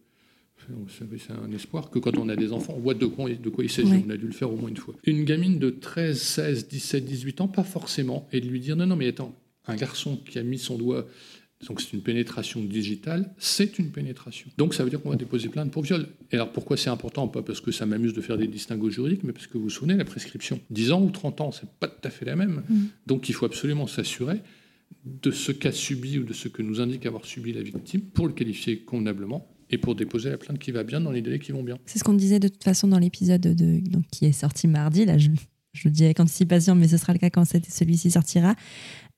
[0.87, 3.63] c'est un espoir que quand on a des enfants, on voit de quoi, de quoi
[3.63, 4.03] il s'agit.
[4.05, 4.95] On a dû le faire au moins une fois.
[5.03, 8.87] Une gamine de 13, 16, 17, 18 ans, pas forcément, et de lui dire non,
[8.87, 9.35] non, mais attends,
[9.67, 11.07] un garçon qui a mis son doigt,
[11.67, 14.49] donc c'est une pénétration digitale, c'est une pénétration.
[14.57, 16.07] Donc ça veut dire qu'on va déposer plainte pour viol.
[16.31, 17.27] Et alors pourquoi c'est important?
[17.27, 19.69] Pas parce que ça m'amuse de faire des distinguos juridiques, mais parce que vous vous
[19.69, 22.63] souvenez, la prescription, 10 ans ou 30 ans, c'est pas tout à fait la même.
[22.67, 22.83] Mm.
[23.07, 24.41] Donc il faut absolument s'assurer
[25.05, 28.27] de ce qu'a subi ou de ce que nous indique avoir subi la victime pour
[28.27, 31.51] le qualifier convenablement et pour déposer la plainte qui va bien dans les délais qui
[31.51, 31.77] vont bien.
[31.85, 35.05] C'est ce qu'on disait de toute façon dans l'épisode de, qui est sorti mardi.
[35.05, 35.29] Là, je,
[35.73, 38.55] je le dis avec anticipation, mais ce sera le cas quand celui-ci sortira.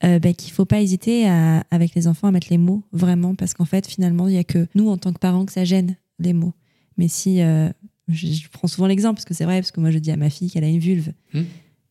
[0.03, 1.25] Euh, ben, qu'il ne faut pas hésiter
[1.71, 4.43] avec les enfants à mettre les mots vraiment, parce qu'en fait, finalement, il n'y a
[4.43, 6.53] que nous, en tant que parents, que ça gêne les mots.
[6.97, 7.69] Mais si, euh,
[8.07, 10.29] je, prends souvent l'exemple, parce que c'est vrai, parce que moi, je dis à ma
[10.29, 11.11] fille qu'elle a une vulve.
[11.33, 11.43] Hmm.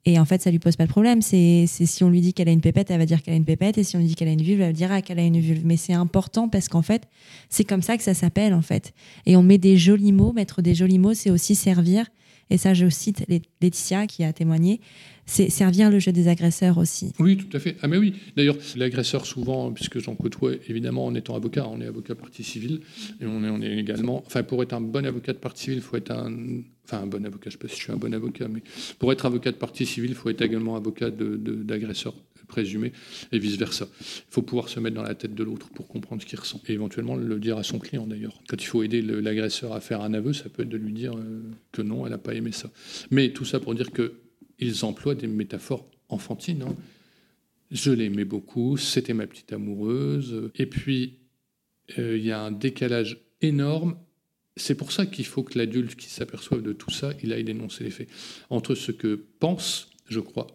[0.07, 1.23] Et en fait, ça lui pose pas de problème.
[1.23, 3.47] C'est si on lui dit qu'elle a une pépette, elle va dire qu'elle a une
[3.47, 3.79] pépette.
[3.79, 5.63] Et si on lui dit qu'elle a une vulve, elle dira qu'elle a une vulve.
[5.65, 7.09] Mais c'est important parce qu'en fait,
[7.49, 8.93] c'est comme ça que ça s'appelle, en fait.
[9.25, 10.35] Et on met des jolis mots.
[10.35, 12.05] Mettre des jolis mots, c'est aussi servir.
[12.51, 13.25] Et ça, je cite
[13.61, 14.81] Laetitia qui a témoigné
[15.27, 17.13] c'est servir le jeu des agresseurs aussi.
[17.19, 17.77] Oui, tout à fait.
[17.83, 18.15] Ah mais oui.
[18.37, 22.81] D'ailleurs, l'agresseur souvent, puisque j'en côtoie évidemment en étant avocat, on est avocat partie civile
[23.21, 24.23] et on est, également.
[24.27, 26.61] Enfin, pour être un bon avocat de partie civile, il faut être un.
[26.85, 27.49] Enfin, un bon avocat.
[27.49, 28.63] Je ne sais pas si je suis un bon avocat, mais
[28.99, 32.15] pour être avocat de partie civile, il faut être également avocat d'agresseur
[32.55, 32.93] présumé
[33.33, 33.89] et vice versa.
[34.01, 36.61] Il faut pouvoir se mettre dans la tête de l'autre pour comprendre ce qu'il ressent
[36.69, 38.41] et éventuellement le dire à son client d'ailleurs.
[38.49, 41.17] Quand il faut aider l'agresseur à faire un aveu, ça peut être de lui dire
[41.17, 41.43] euh,
[41.73, 42.71] que non, elle n'a pas aimé ça.
[43.11, 44.21] Mais tout ça pour dire que
[44.61, 46.63] ils emploient des métaphores enfantines.
[46.63, 46.77] Hein.
[47.73, 50.51] Je l'aimais beaucoup, c'était ma petite amoureuse.
[50.55, 51.19] Et puis,
[51.99, 53.97] euh, il y a un décalage énorme.
[54.57, 57.83] C'est pour ça qu'il faut que l'adulte qui s'aperçoive de tout ça, il aille dénoncer
[57.83, 58.09] les faits.
[58.49, 60.47] Entre ce que pense, je crois,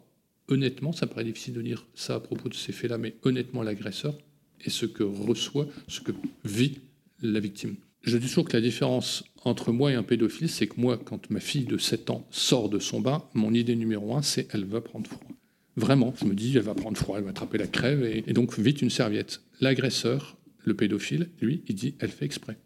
[0.50, 4.18] honnêtement, ça paraît difficile de dire ça à propos de ces faits-là, mais honnêtement l'agresseur,
[4.62, 6.12] et ce que reçoit, ce que
[6.44, 6.80] vit
[7.22, 7.76] la victime.
[8.02, 11.30] Je dis toujours que la différence entre moi et un pédophile, c'est que moi, quand
[11.30, 14.66] ma fille de 7 ans sort de son bain, mon idée numéro un, c'est elle
[14.66, 15.28] va prendre froid.
[15.76, 18.34] Vraiment, je me dis, elle va prendre froid, elle va attraper la crève, et, et
[18.34, 19.42] donc vite une serviette.
[19.62, 22.58] L'agresseur, le pédophile, lui, il dit, elle fait exprès.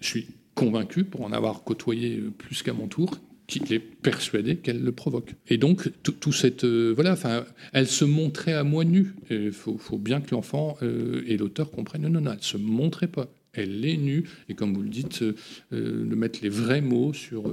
[0.00, 3.18] Je suis convaincu, pour en avoir côtoyé plus qu'à mon tour,
[3.50, 5.34] qu'il est persuadé qu'elle le provoque.
[5.48, 6.64] Et donc, tout, cette.
[6.64, 9.14] euh, voilà, enfin, elle se montrait à moi nue.
[9.28, 12.02] Il faut, faut bien que l'enfant euh, et l'auteur comprennent.
[12.02, 13.28] Non, non, non, elle se montrait pas.
[13.52, 14.24] Elle est nue.
[14.48, 15.34] Et comme vous le dites, euh,
[15.72, 17.52] euh, de mettre les vrais mots sur,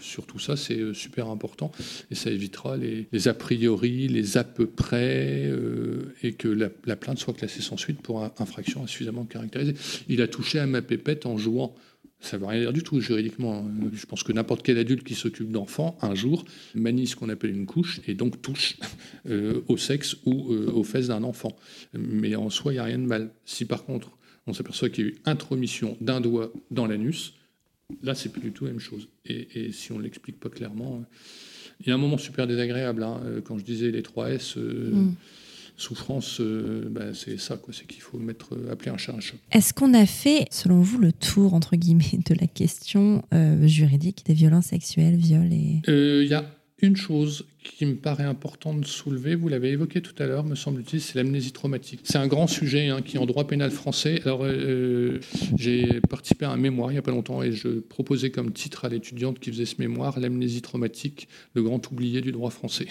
[0.00, 1.70] sur tout ça, c'est super important.
[2.10, 5.48] Et ça évitera les, les a priori, les à peu près,
[6.24, 9.74] et que la, la plainte soit classée sans suite pour infraction insuffisamment caractérisée.
[10.08, 11.76] Il a touché à ma pépette en jouant.
[12.26, 13.64] Ça ne veut rien dire du tout juridiquement.
[13.92, 17.50] Je pense que n'importe quel adulte qui s'occupe d'enfants, un jour, manie ce qu'on appelle
[17.50, 18.76] une couche et donc touche
[19.30, 21.56] euh, au sexe ou euh, aux fesses d'un enfant.
[21.94, 23.30] Mais en soi, il n'y a rien de mal.
[23.44, 24.10] Si par contre,
[24.48, 27.34] on s'aperçoit qu'il y a eu intromission d'un doigt dans l'anus,
[28.02, 29.08] là, c'est plus du tout la même chose.
[29.24, 31.04] Et, si on ne l'explique pas clairement,
[31.80, 33.02] il y a un moment super désagréable.
[33.04, 33.20] hein.
[33.24, 35.12] Euh, Quand je disais les 3 S, Mm.
[35.76, 37.72] Souffrance, euh, ben, c'est ça, quoi.
[37.74, 39.36] c'est qu'il faut mettre, euh, appeler un chat un chat.
[39.52, 44.24] Est-ce qu'on a fait, selon vous, le tour, entre guillemets, de la question euh, juridique
[44.26, 45.82] des violences sexuelles, viols et...
[45.86, 46.44] Il y a
[46.82, 50.54] une chose qui me paraît importante de soulever, vous l'avez évoqué tout à l'heure, me
[50.54, 52.00] semble-t-il, c'est l'amnésie traumatique.
[52.04, 54.20] C'est un grand sujet hein, qui en droit pénal français.
[54.24, 55.20] Alors, euh,
[55.56, 58.84] j'ai participé à un mémoire il n'y a pas longtemps et je proposais comme titre
[58.84, 62.86] à l'étudiante qui faisait ce mémoire l'amnésie traumatique, le grand oublié du droit français.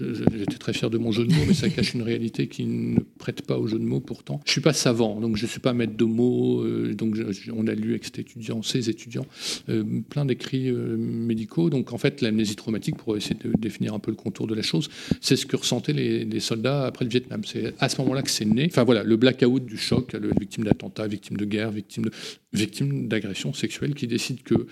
[0.00, 3.00] J'étais très fier de mon jeu de mots, mais ça cache une réalité qui ne
[3.18, 4.40] prête pas au jeu de mots pourtant.
[4.46, 6.62] Je suis pas savant, donc je suis pas maître de mots.
[6.62, 7.16] euh, donc
[7.52, 9.26] on a lu avec cet étudiant, ces étudiants,
[9.68, 11.70] euh, plein d'écrits euh, médicaux.
[11.70, 14.62] Donc en fait, l'amnésie traumatique, pour essayer de définir un peu le contour de la
[14.62, 14.88] chose,
[15.20, 17.42] c'est ce que ressentaient les, soldats après le Vietnam.
[17.44, 18.66] C'est à ce moment-là que c'est né.
[18.70, 22.10] Enfin voilà, le blackout du choc, le victime d'attentat, victime de guerre, victime de
[22.52, 23.08] victime
[23.54, 24.66] sexuelle, qui décide que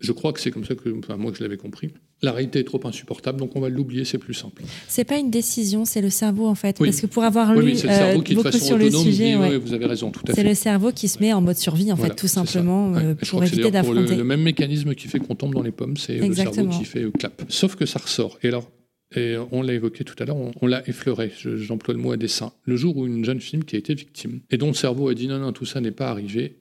[0.00, 1.90] je crois que c'est comme ça que, enfin, moi que je l'avais compris.
[2.22, 4.62] La réalité est trop insupportable, donc on va l'oublier, c'est plus simple.
[4.88, 6.76] C'est pas une décision, c'est le cerveau en fait.
[6.80, 6.88] Oui.
[6.88, 8.76] Parce que pour avoir Oui, lu oui, c'est le euh, cerveau qui, de beaucoup sur
[8.78, 9.48] le sujet, dit, ouais.
[9.50, 10.48] ouais, vous avez raison, tout à c'est fait.
[10.48, 13.40] le cerveau qui se met en mode survie en fait, tout c'est simplement, euh, pour
[13.40, 14.16] c'est éviter le, d'affronter.
[14.16, 17.02] le même mécanisme qui fait qu'on tombe dans les pommes, c'est le cerveau qui fait
[17.04, 17.42] euh, clap.
[17.48, 18.38] Sauf que ça ressort.
[18.42, 18.70] Et alors,
[19.16, 22.12] et on l'a évoqué tout à l'heure, on, on l'a effleuré, je- j'emploie le mot
[22.12, 22.52] à dessein.
[22.64, 25.14] Le jour où une jeune fille qui a été victime, et dont le cerveau a
[25.14, 26.59] dit non, non, tout ça n'est pas arrivé,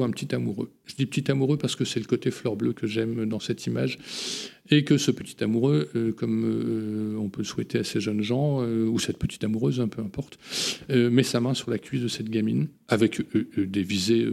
[0.00, 0.70] un petit amoureux.
[0.86, 3.66] Je dis petit amoureux parce que c'est le côté fleur bleue que j'aime dans cette
[3.66, 3.98] image,
[4.70, 8.22] et que ce petit amoureux, euh, comme euh, on peut le souhaiter à ces jeunes
[8.22, 10.38] gens, euh, ou cette petite amoureuse, un peu importe,
[10.88, 13.20] met sa main sur la cuisse de cette gamine, avec
[13.56, 14.26] des visées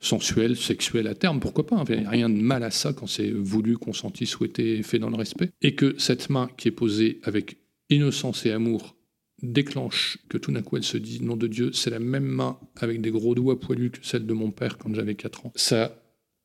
[0.00, 3.76] sensuelles, sexuelles à terme, pourquoi pas, a rien de mal à ça quand c'est voulu,
[3.76, 7.56] consenti, souhaité, fait dans le respect, et que cette main qui est posée avec
[7.90, 8.96] innocence et amour
[9.42, 12.58] déclenche que tout d'un coup elle se dit nom de Dieu, c'est la même main
[12.76, 15.52] avec des gros doigts poilus que celle de mon père quand j'avais 4 ans.
[15.54, 16.02] Ça,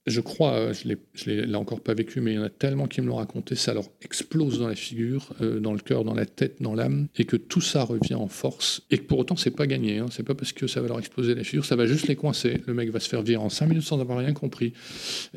[0.08, 2.88] je crois, euh, je ne l'ai encore pas vécu, mais il y en a tellement
[2.88, 6.16] qui me l'ont raconté, ça leur explose dans la figure, euh, dans le cœur, dans
[6.16, 9.36] la tête, dans l'âme, et que tout ça revient en force, et que pour autant
[9.36, 11.76] c'est pas gagné, hein, c'est pas parce que ça va leur exploser la figure, ça
[11.76, 14.18] va juste les coincer, le mec va se faire virer en 5 minutes sans avoir
[14.18, 14.74] rien compris,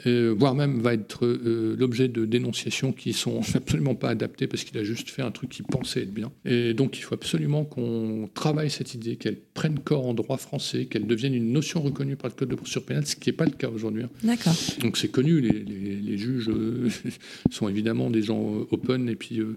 [0.07, 4.79] euh, voire même va être l'objet de dénonciations qui sont absolument pas adaptées parce qu'il
[4.79, 6.33] a juste fait un truc qu'il pensait être bien.
[6.47, 10.87] Et donc il faut absolument qu'on travaille cette idée, qu'elle prenne corps en droit français,
[10.87, 13.45] qu'elle devienne une notion reconnue par le Code de procédure pénale, ce qui n'est pas
[13.45, 14.05] le cas aujourd'hui.
[14.05, 14.11] hein.
[14.23, 14.54] D'accord.
[14.81, 16.89] Donc c'est connu, les, juges euh,
[17.51, 19.57] sont évidemment des gens euh, open, et puis euh,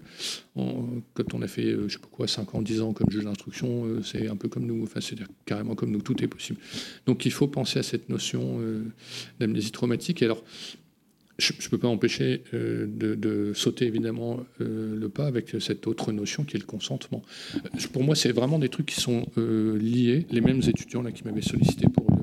[1.14, 3.86] quand on a fait, je sais pas quoi, 5 ans, 10 ans comme juge d'instruction,
[4.02, 6.58] c'est un peu comme nous, enfin c'est carrément comme nous, tout est possible.
[7.06, 8.60] Donc il faut penser à cette notion
[9.38, 10.22] d'amnésie traumatique.
[10.22, 10.42] Et alors,
[11.38, 16.56] je ne peux pas empêcher de, sauter évidemment le pas avec cette autre notion qui
[16.56, 17.22] est le consentement.
[17.92, 20.26] Pour moi, c'est vraiment des trucs qui sont liés.
[20.30, 22.17] Les mêmes étudiants là, qui m'avaient sollicité pour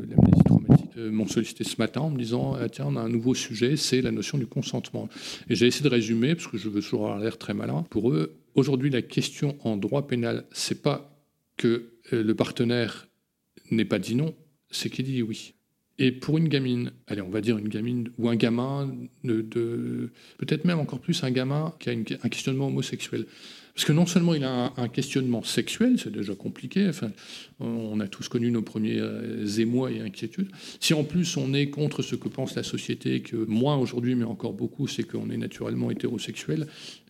[0.97, 4.01] m'ont sollicité ce matin en me disant ah, tiens, on a un nouveau sujet, c'est
[4.01, 5.09] la notion du consentement.
[5.49, 7.86] Et j'ai essayé de résumer, parce que je veux toujours avoir l'air très malin.
[7.89, 11.17] Pour eux, aujourd'hui, la question en droit pénal, c'est pas
[11.57, 13.07] que euh, le partenaire
[13.71, 14.36] n'ait pas dit non,
[14.69, 15.55] c'est qu'il dit oui.
[15.98, 18.93] Et pour une gamine, allez, on va dire une gamine ou un gamin,
[19.24, 23.26] peut-être même encore plus un gamin qui a un questionnement homosexuel.
[23.76, 27.12] Parce que non seulement il a un, questionnement sexuel, c'est déjà compliqué, enfin,
[27.60, 30.50] on a tous connu nos premiers euh, émois et inquiétudes.
[30.80, 34.24] Si en plus on est contre ce que pense la société, que moins aujourd'hui, mais
[34.24, 36.68] encore beaucoup, c'est qu'on est naturellement hétérosexuel,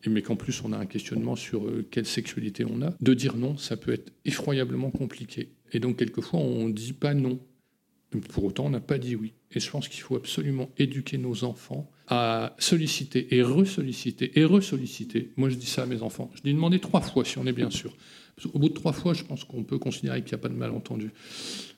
[0.07, 3.37] mais qu'en plus on a un questionnement sur euh, quelle sexualité on a, de dire
[3.37, 5.49] non, ça peut être effroyablement compliqué.
[5.71, 7.39] Et donc quelquefois on dit pas non.
[8.29, 9.33] Pour autant, on n'a pas dit oui.
[9.51, 15.31] Et je pense qu'il faut absolument éduquer nos enfants à solliciter et ressolliciter et ressolliciter.
[15.37, 16.31] Moi, je dis ça à mes enfants.
[16.35, 17.95] Je dis demander trois fois si on est bien sûr.
[18.53, 20.55] Au bout de trois fois, je pense qu'on peut considérer qu'il n'y a pas de
[20.55, 21.11] malentendu.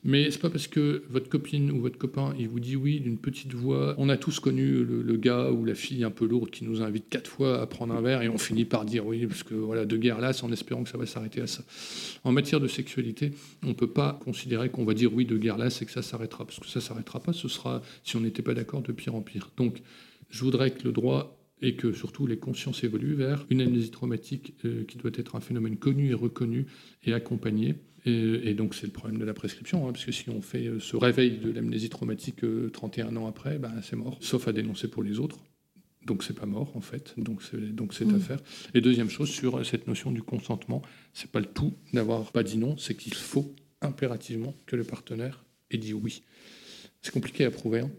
[0.04, 3.20] Mais c'est pas parce que votre copine ou votre copain il vous dit oui d'une
[3.20, 3.94] petite voix.
[4.00, 7.10] On a tous connu le, gars ou la fille un peu lourde qui nous invite
[7.10, 9.86] quatre fois à prendre un verre et on finit par dire oui parce que voilà
[9.86, 11.64] de guerre là, en espérant que ça va s'arrêter à ça.
[12.24, 13.34] En matière de sexualité,
[13.64, 16.44] on peut pas considérer qu'on va dire oui de guerre là, c'est que ça s'arrêtera
[16.44, 17.34] parce que ça s'arrêtera pas.
[17.34, 19.52] Ce sera si on n'était pas d'accord de pire en pire.
[19.58, 19.82] Donc
[20.32, 24.54] je voudrais que le droit et que surtout les consciences évoluent vers une amnésie traumatique
[24.66, 26.68] euh, qui doit être un phénomène connu et reconnu
[27.04, 27.76] et accompagné.
[28.06, 30.80] Et, donc c'est le problème de la prescription, hein, parce que si on fait euh,
[30.80, 32.42] ce réveil de l'amnésie traumatique
[32.72, 35.40] 31 euh, ans après, ben, c'est mort, sauf à dénoncer pour les autres.
[36.06, 38.40] Donc c'est pas mort en fait, donc c'est donc cette affaire.
[38.74, 40.82] Et deuxième chose sur cette notion du consentement,
[41.12, 45.44] c'est pas le tout d'avoir pas dit non, c'est qu'il faut impérativement que le partenaire
[45.70, 46.24] ait dit oui.
[47.02, 47.82] C'est compliqué à prouver.
[47.82, 47.92] Hein.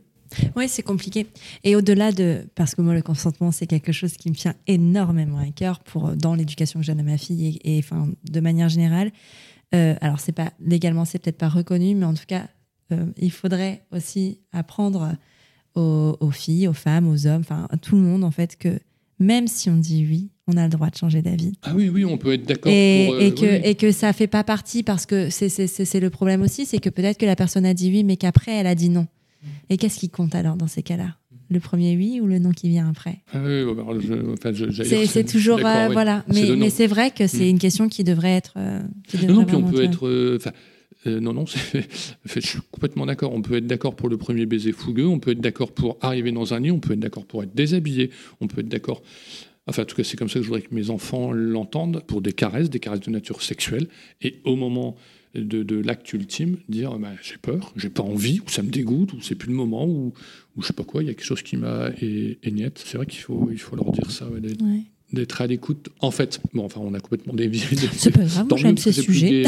[0.57, 1.27] Oui, c'est compliqué.
[1.65, 2.47] Et au-delà de.
[2.55, 6.17] Parce que moi, le consentement, c'est quelque chose qui me tient énormément à cœur pour,
[6.17, 9.13] dans l'éducation que je donne à ma fille et, enfin, de manière générale.
[9.75, 12.49] Euh, alors, c'est pas légalement, c'est peut-être pas reconnu, mais en tout cas,
[12.93, 15.17] euh, il faudrait aussi apprendre
[15.75, 18.81] aux, filles, aux femmes, aux hommes, enfin, à tout le monde, en fait, que
[19.21, 21.53] même si on dit oui, on a le droit de changer d'avis.
[21.63, 22.73] Ah oui, oui, on peut être d'accord.
[22.73, 26.43] Et, euh, et, que, et que ça fait pas partie, parce que c'est le problème
[26.43, 28.89] aussi, c'est que peut-être que la personne a dit oui, mais qu'après, elle a dit
[28.89, 29.07] non.
[29.71, 31.17] Et qu'est-ce qui compte alors dans ces cas-là?
[31.51, 33.21] Le premier oui ou le non qui vient après?
[33.33, 33.39] Ah
[34.85, 37.51] C'est toujours euh, voilà, mais, mais c'est vrai que c'est mm.
[37.51, 38.55] une question qui devrait être.
[38.59, 38.81] Euh,
[39.27, 40.07] non, puis on peut être.
[40.07, 41.45] Euh, non, non,
[42.25, 43.33] je suis complètement d'accord.
[43.33, 46.33] On peut être d'accord pour le premier baiser fougueux, on peut être d'accord pour arriver
[46.33, 49.03] dans un lit, on peut être d'accord pour être déshabillé, on peut être d'accord.
[49.67, 52.21] Enfin, en tout cas, c'est comme ça que je voudrais que mes enfants l'entendent pour
[52.21, 53.87] des caresses, des caresses de nature sexuelle.
[54.23, 54.97] Et au moment
[55.35, 59.21] de, l'acte ultime, dire bah, j'ai peur, j'ai pas envie, ou ça me dégoûte, ou
[59.21, 60.13] c'est plus le moment, ou,
[60.57, 62.83] ou je sais pas quoi, il y a quelque chose qui m'a éniette.
[62.85, 64.29] C'est vrai qu'il faut, il faut leur dire ça,
[65.13, 65.89] d'être à l'écoute.
[66.01, 67.63] En fait, bon, enfin, on a complètement dévié.
[67.93, 69.45] C'est pas grave, j'aime ces sujets.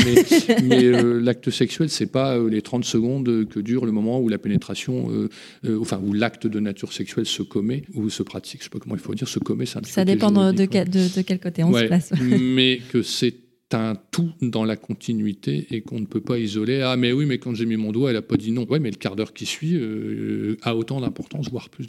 [0.65, 4.29] mais, euh, l'acte sexuel, c'est pas euh, les 30 secondes que dure le moment où
[4.29, 8.61] la pénétration, euh, enfin, où l'acte de nature sexuelle se commet ou se pratique.
[8.61, 10.65] Je sais pas comment il faut dire, se commet, c'est un Ça dépend de, de,
[10.65, 12.13] de, quel côté on se place.
[12.21, 13.35] mais que c'est
[13.75, 16.83] un tout dans la continuité et qu'on ne peut pas isoler.
[16.83, 18.67] Ah, mais oui, mais quand j'ai mis mon doigt, elle n'a pas dit non.
[18.69, 21.87] Oui, mais le quart d'heure qui suit euh, a autant d'importance, voire plus.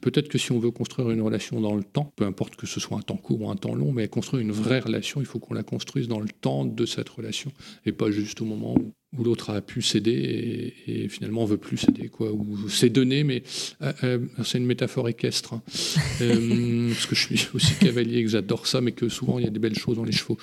[0.00, 2.80] Peut-être que si on veut construire une relation dans le temps, peu importe que ce
[2.80, 5.38] soit un temps court ou un temps long, mais construire une vraie relation, il faut
[5.38, 7.52] qu'on la construise dans le temps de cette relation
[7.86, 11.76] et pas juste au moment où, l'autre a pu céder et, finalement on veut plus
[11.76, 13.42] céder quoi ou c'est donné mais
[13.82, 15.62] euh, euh, c'est une métaphore équestre hein.
[16.18, 19.46] parce que je suis aussi cavalier et que j'adore ça mais que souvent il y
[19.46, 20.38] a des belles choses dans les chevaux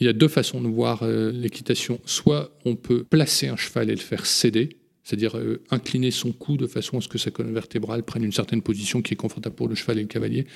[0.00, 2.00] il y a deux façons de voir euh, l'équitation.
[2.04, 6.56] Soit on peut placer un cheval et le faire céder, c'est-à-dire euh, incliner son cou
[6.56, 9.54] de façon à ce que sa colonne vertébrale prenne une certaine position qui est confortable
[9.54, 10.46] pour le cheval et le cavalier.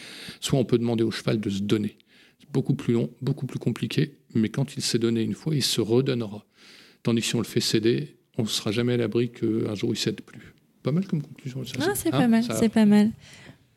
[0.41, 1.97] Soit on peut demander au cheval de se donner.
[2.39, 5.63] C'est beaucoup plus long, beaucoup plus compliqué, mais quand il s'est donné une fois, il
[5.63, 6.45] se redonnera.
[7.03, 9.93] Tandis que si on le fait céder, on ne sera jamais à l'abri qu'un jour
[9.93, 10.55] il cède plus.
[10.83, 11.63] Pas mal comme conclusion.
[11.81, 13.11] Ah, c'est pas hein, mal, c'est pas mal.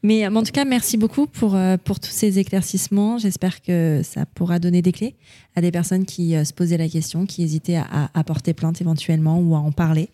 [0.01, 3.17] Mais en tout cas, merci beaucoup pour, euh, pour tous ces éclaircissements.
[3.17, 5.15] J'espère que ça pourra donner des clés
[5.55, 8.79] à des personnes qui euh, se posaient la question, qui hésitaient à, à, porter plainte
[8.79, 10.09] éventuellement ou à en parler.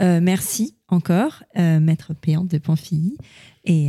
[0.00, 3.16] Euh, merci encore, maître Péant de Pamphilly.
[3.64, 3.88] Et,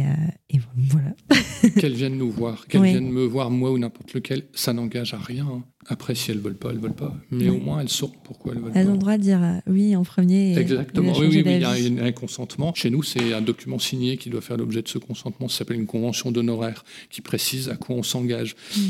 [0.50, 1.14] et voilà.
[1.80, 5.18] qu'elles viennent nous voir, qu'elles viennent me voir, moi ou n'importe lequel, ça n'engage à
[5.18, 5.46] rien.
[5.46, 5.64] Hein.
[5.88, 7.16] Après, si elles veulent pas, elles veulent pas.
[7.30, 8.80] Mais au moins, elles sauront pourquoi elles veulent pas.
[8.80, 10.58] Elles ont le droit de dire euh, oui en premier.
[10.58, 11.14] Exactement.
[11.18, 12.74] oui, oui, il y a un, consentement.
[12.74, 15.48] Chez nous, c'est un document signé qui doit faire l'objet de ce consentement.
[15.48, 18.56] Ça s'appelle une convention d'honoraires qui précise à quoi on s'engage.
[18.76, 18.82] Hmm.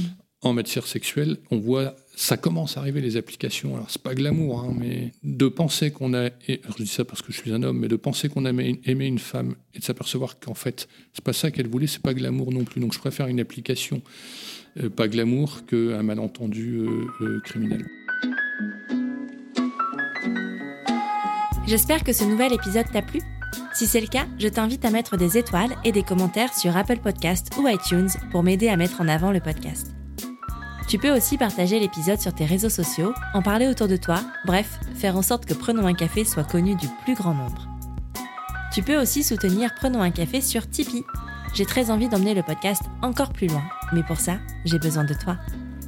[0.41, 3.75] En matière sexuelle, on voit, ça commence à arriver les applications.
[3.75, 7.31] Alors c'est pas glamour, hein, mais de penser qu'on a, je dis ça parce que
[7.31, 10.39] je suis un homme, mais de penser qu'on a aimé une femme et de s'apercevoir
[10.39, 12.79] qu'en fait c'est pas ça qu'elle voulait, c'est pas glamour non plus.
[12.81, 14.01] Donc je préfère une application
[14.81, 17.85] euh, pas glamour qu'un malentendu euh, euh, criminel.
[21.67, 23.21] J'espère que ce nouvel épisode t'a plu.
[23.73, 26.99] Si c'est le cas, je t'invite à mettre des étoiles et des commentaires sur Apple
[26.99, 29.94] Podcast ou iTunes pour m'aider à mettre en avant le podcast.
[30.87, 34.79] Tu peux aussi partager l'épisode sur tes réseaux sociaux, en parler autour de toi, bref,
[34.95, 37.67] faire en sorte que Prenons un café soit connu du plus grand nombre.
[38.73, 41.05] Tu peux aussi soutenir Prenons un café sur Tipeee
[41.55, 43.63] j'ai très envie d'emmener le podcast encore plus loin,
[43.93, 45.37] mais pour ça, j'ai besoin de toi.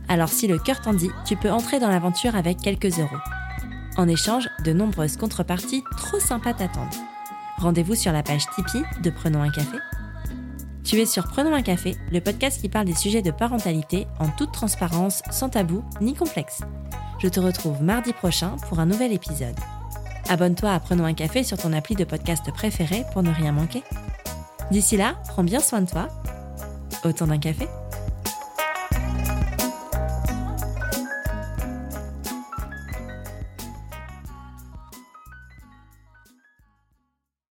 [0.08, 3.18] Alors si le cœur t'en dit, tu peux entrer dans l'aventure avec quelques euros.
[3.98, 6.88] En échange, de nombreuses contreparties trop sympas t'attendent.
[7.58, 9.78] Rendez-vous sur la page Tipeee de Prenons un café.
[10.88, 14.30] Tu es sur Prenons un café, le podcast qui parle des sujets de parentalité en
[14.30, 16.62] toute transparence, sans tabou ni complexe.
[17.20, 19.58] Je te retrouve mardi prochain pour un nouvel épisode.
[20.30, 23.84] Abonne-toi à Prenons un café sur ton appli de podcast préféré pour ne rien manquer.
[24.72, 26.08] D'ici là, prends bien soin de toi.
[27.04, 27.68] Autant d'un café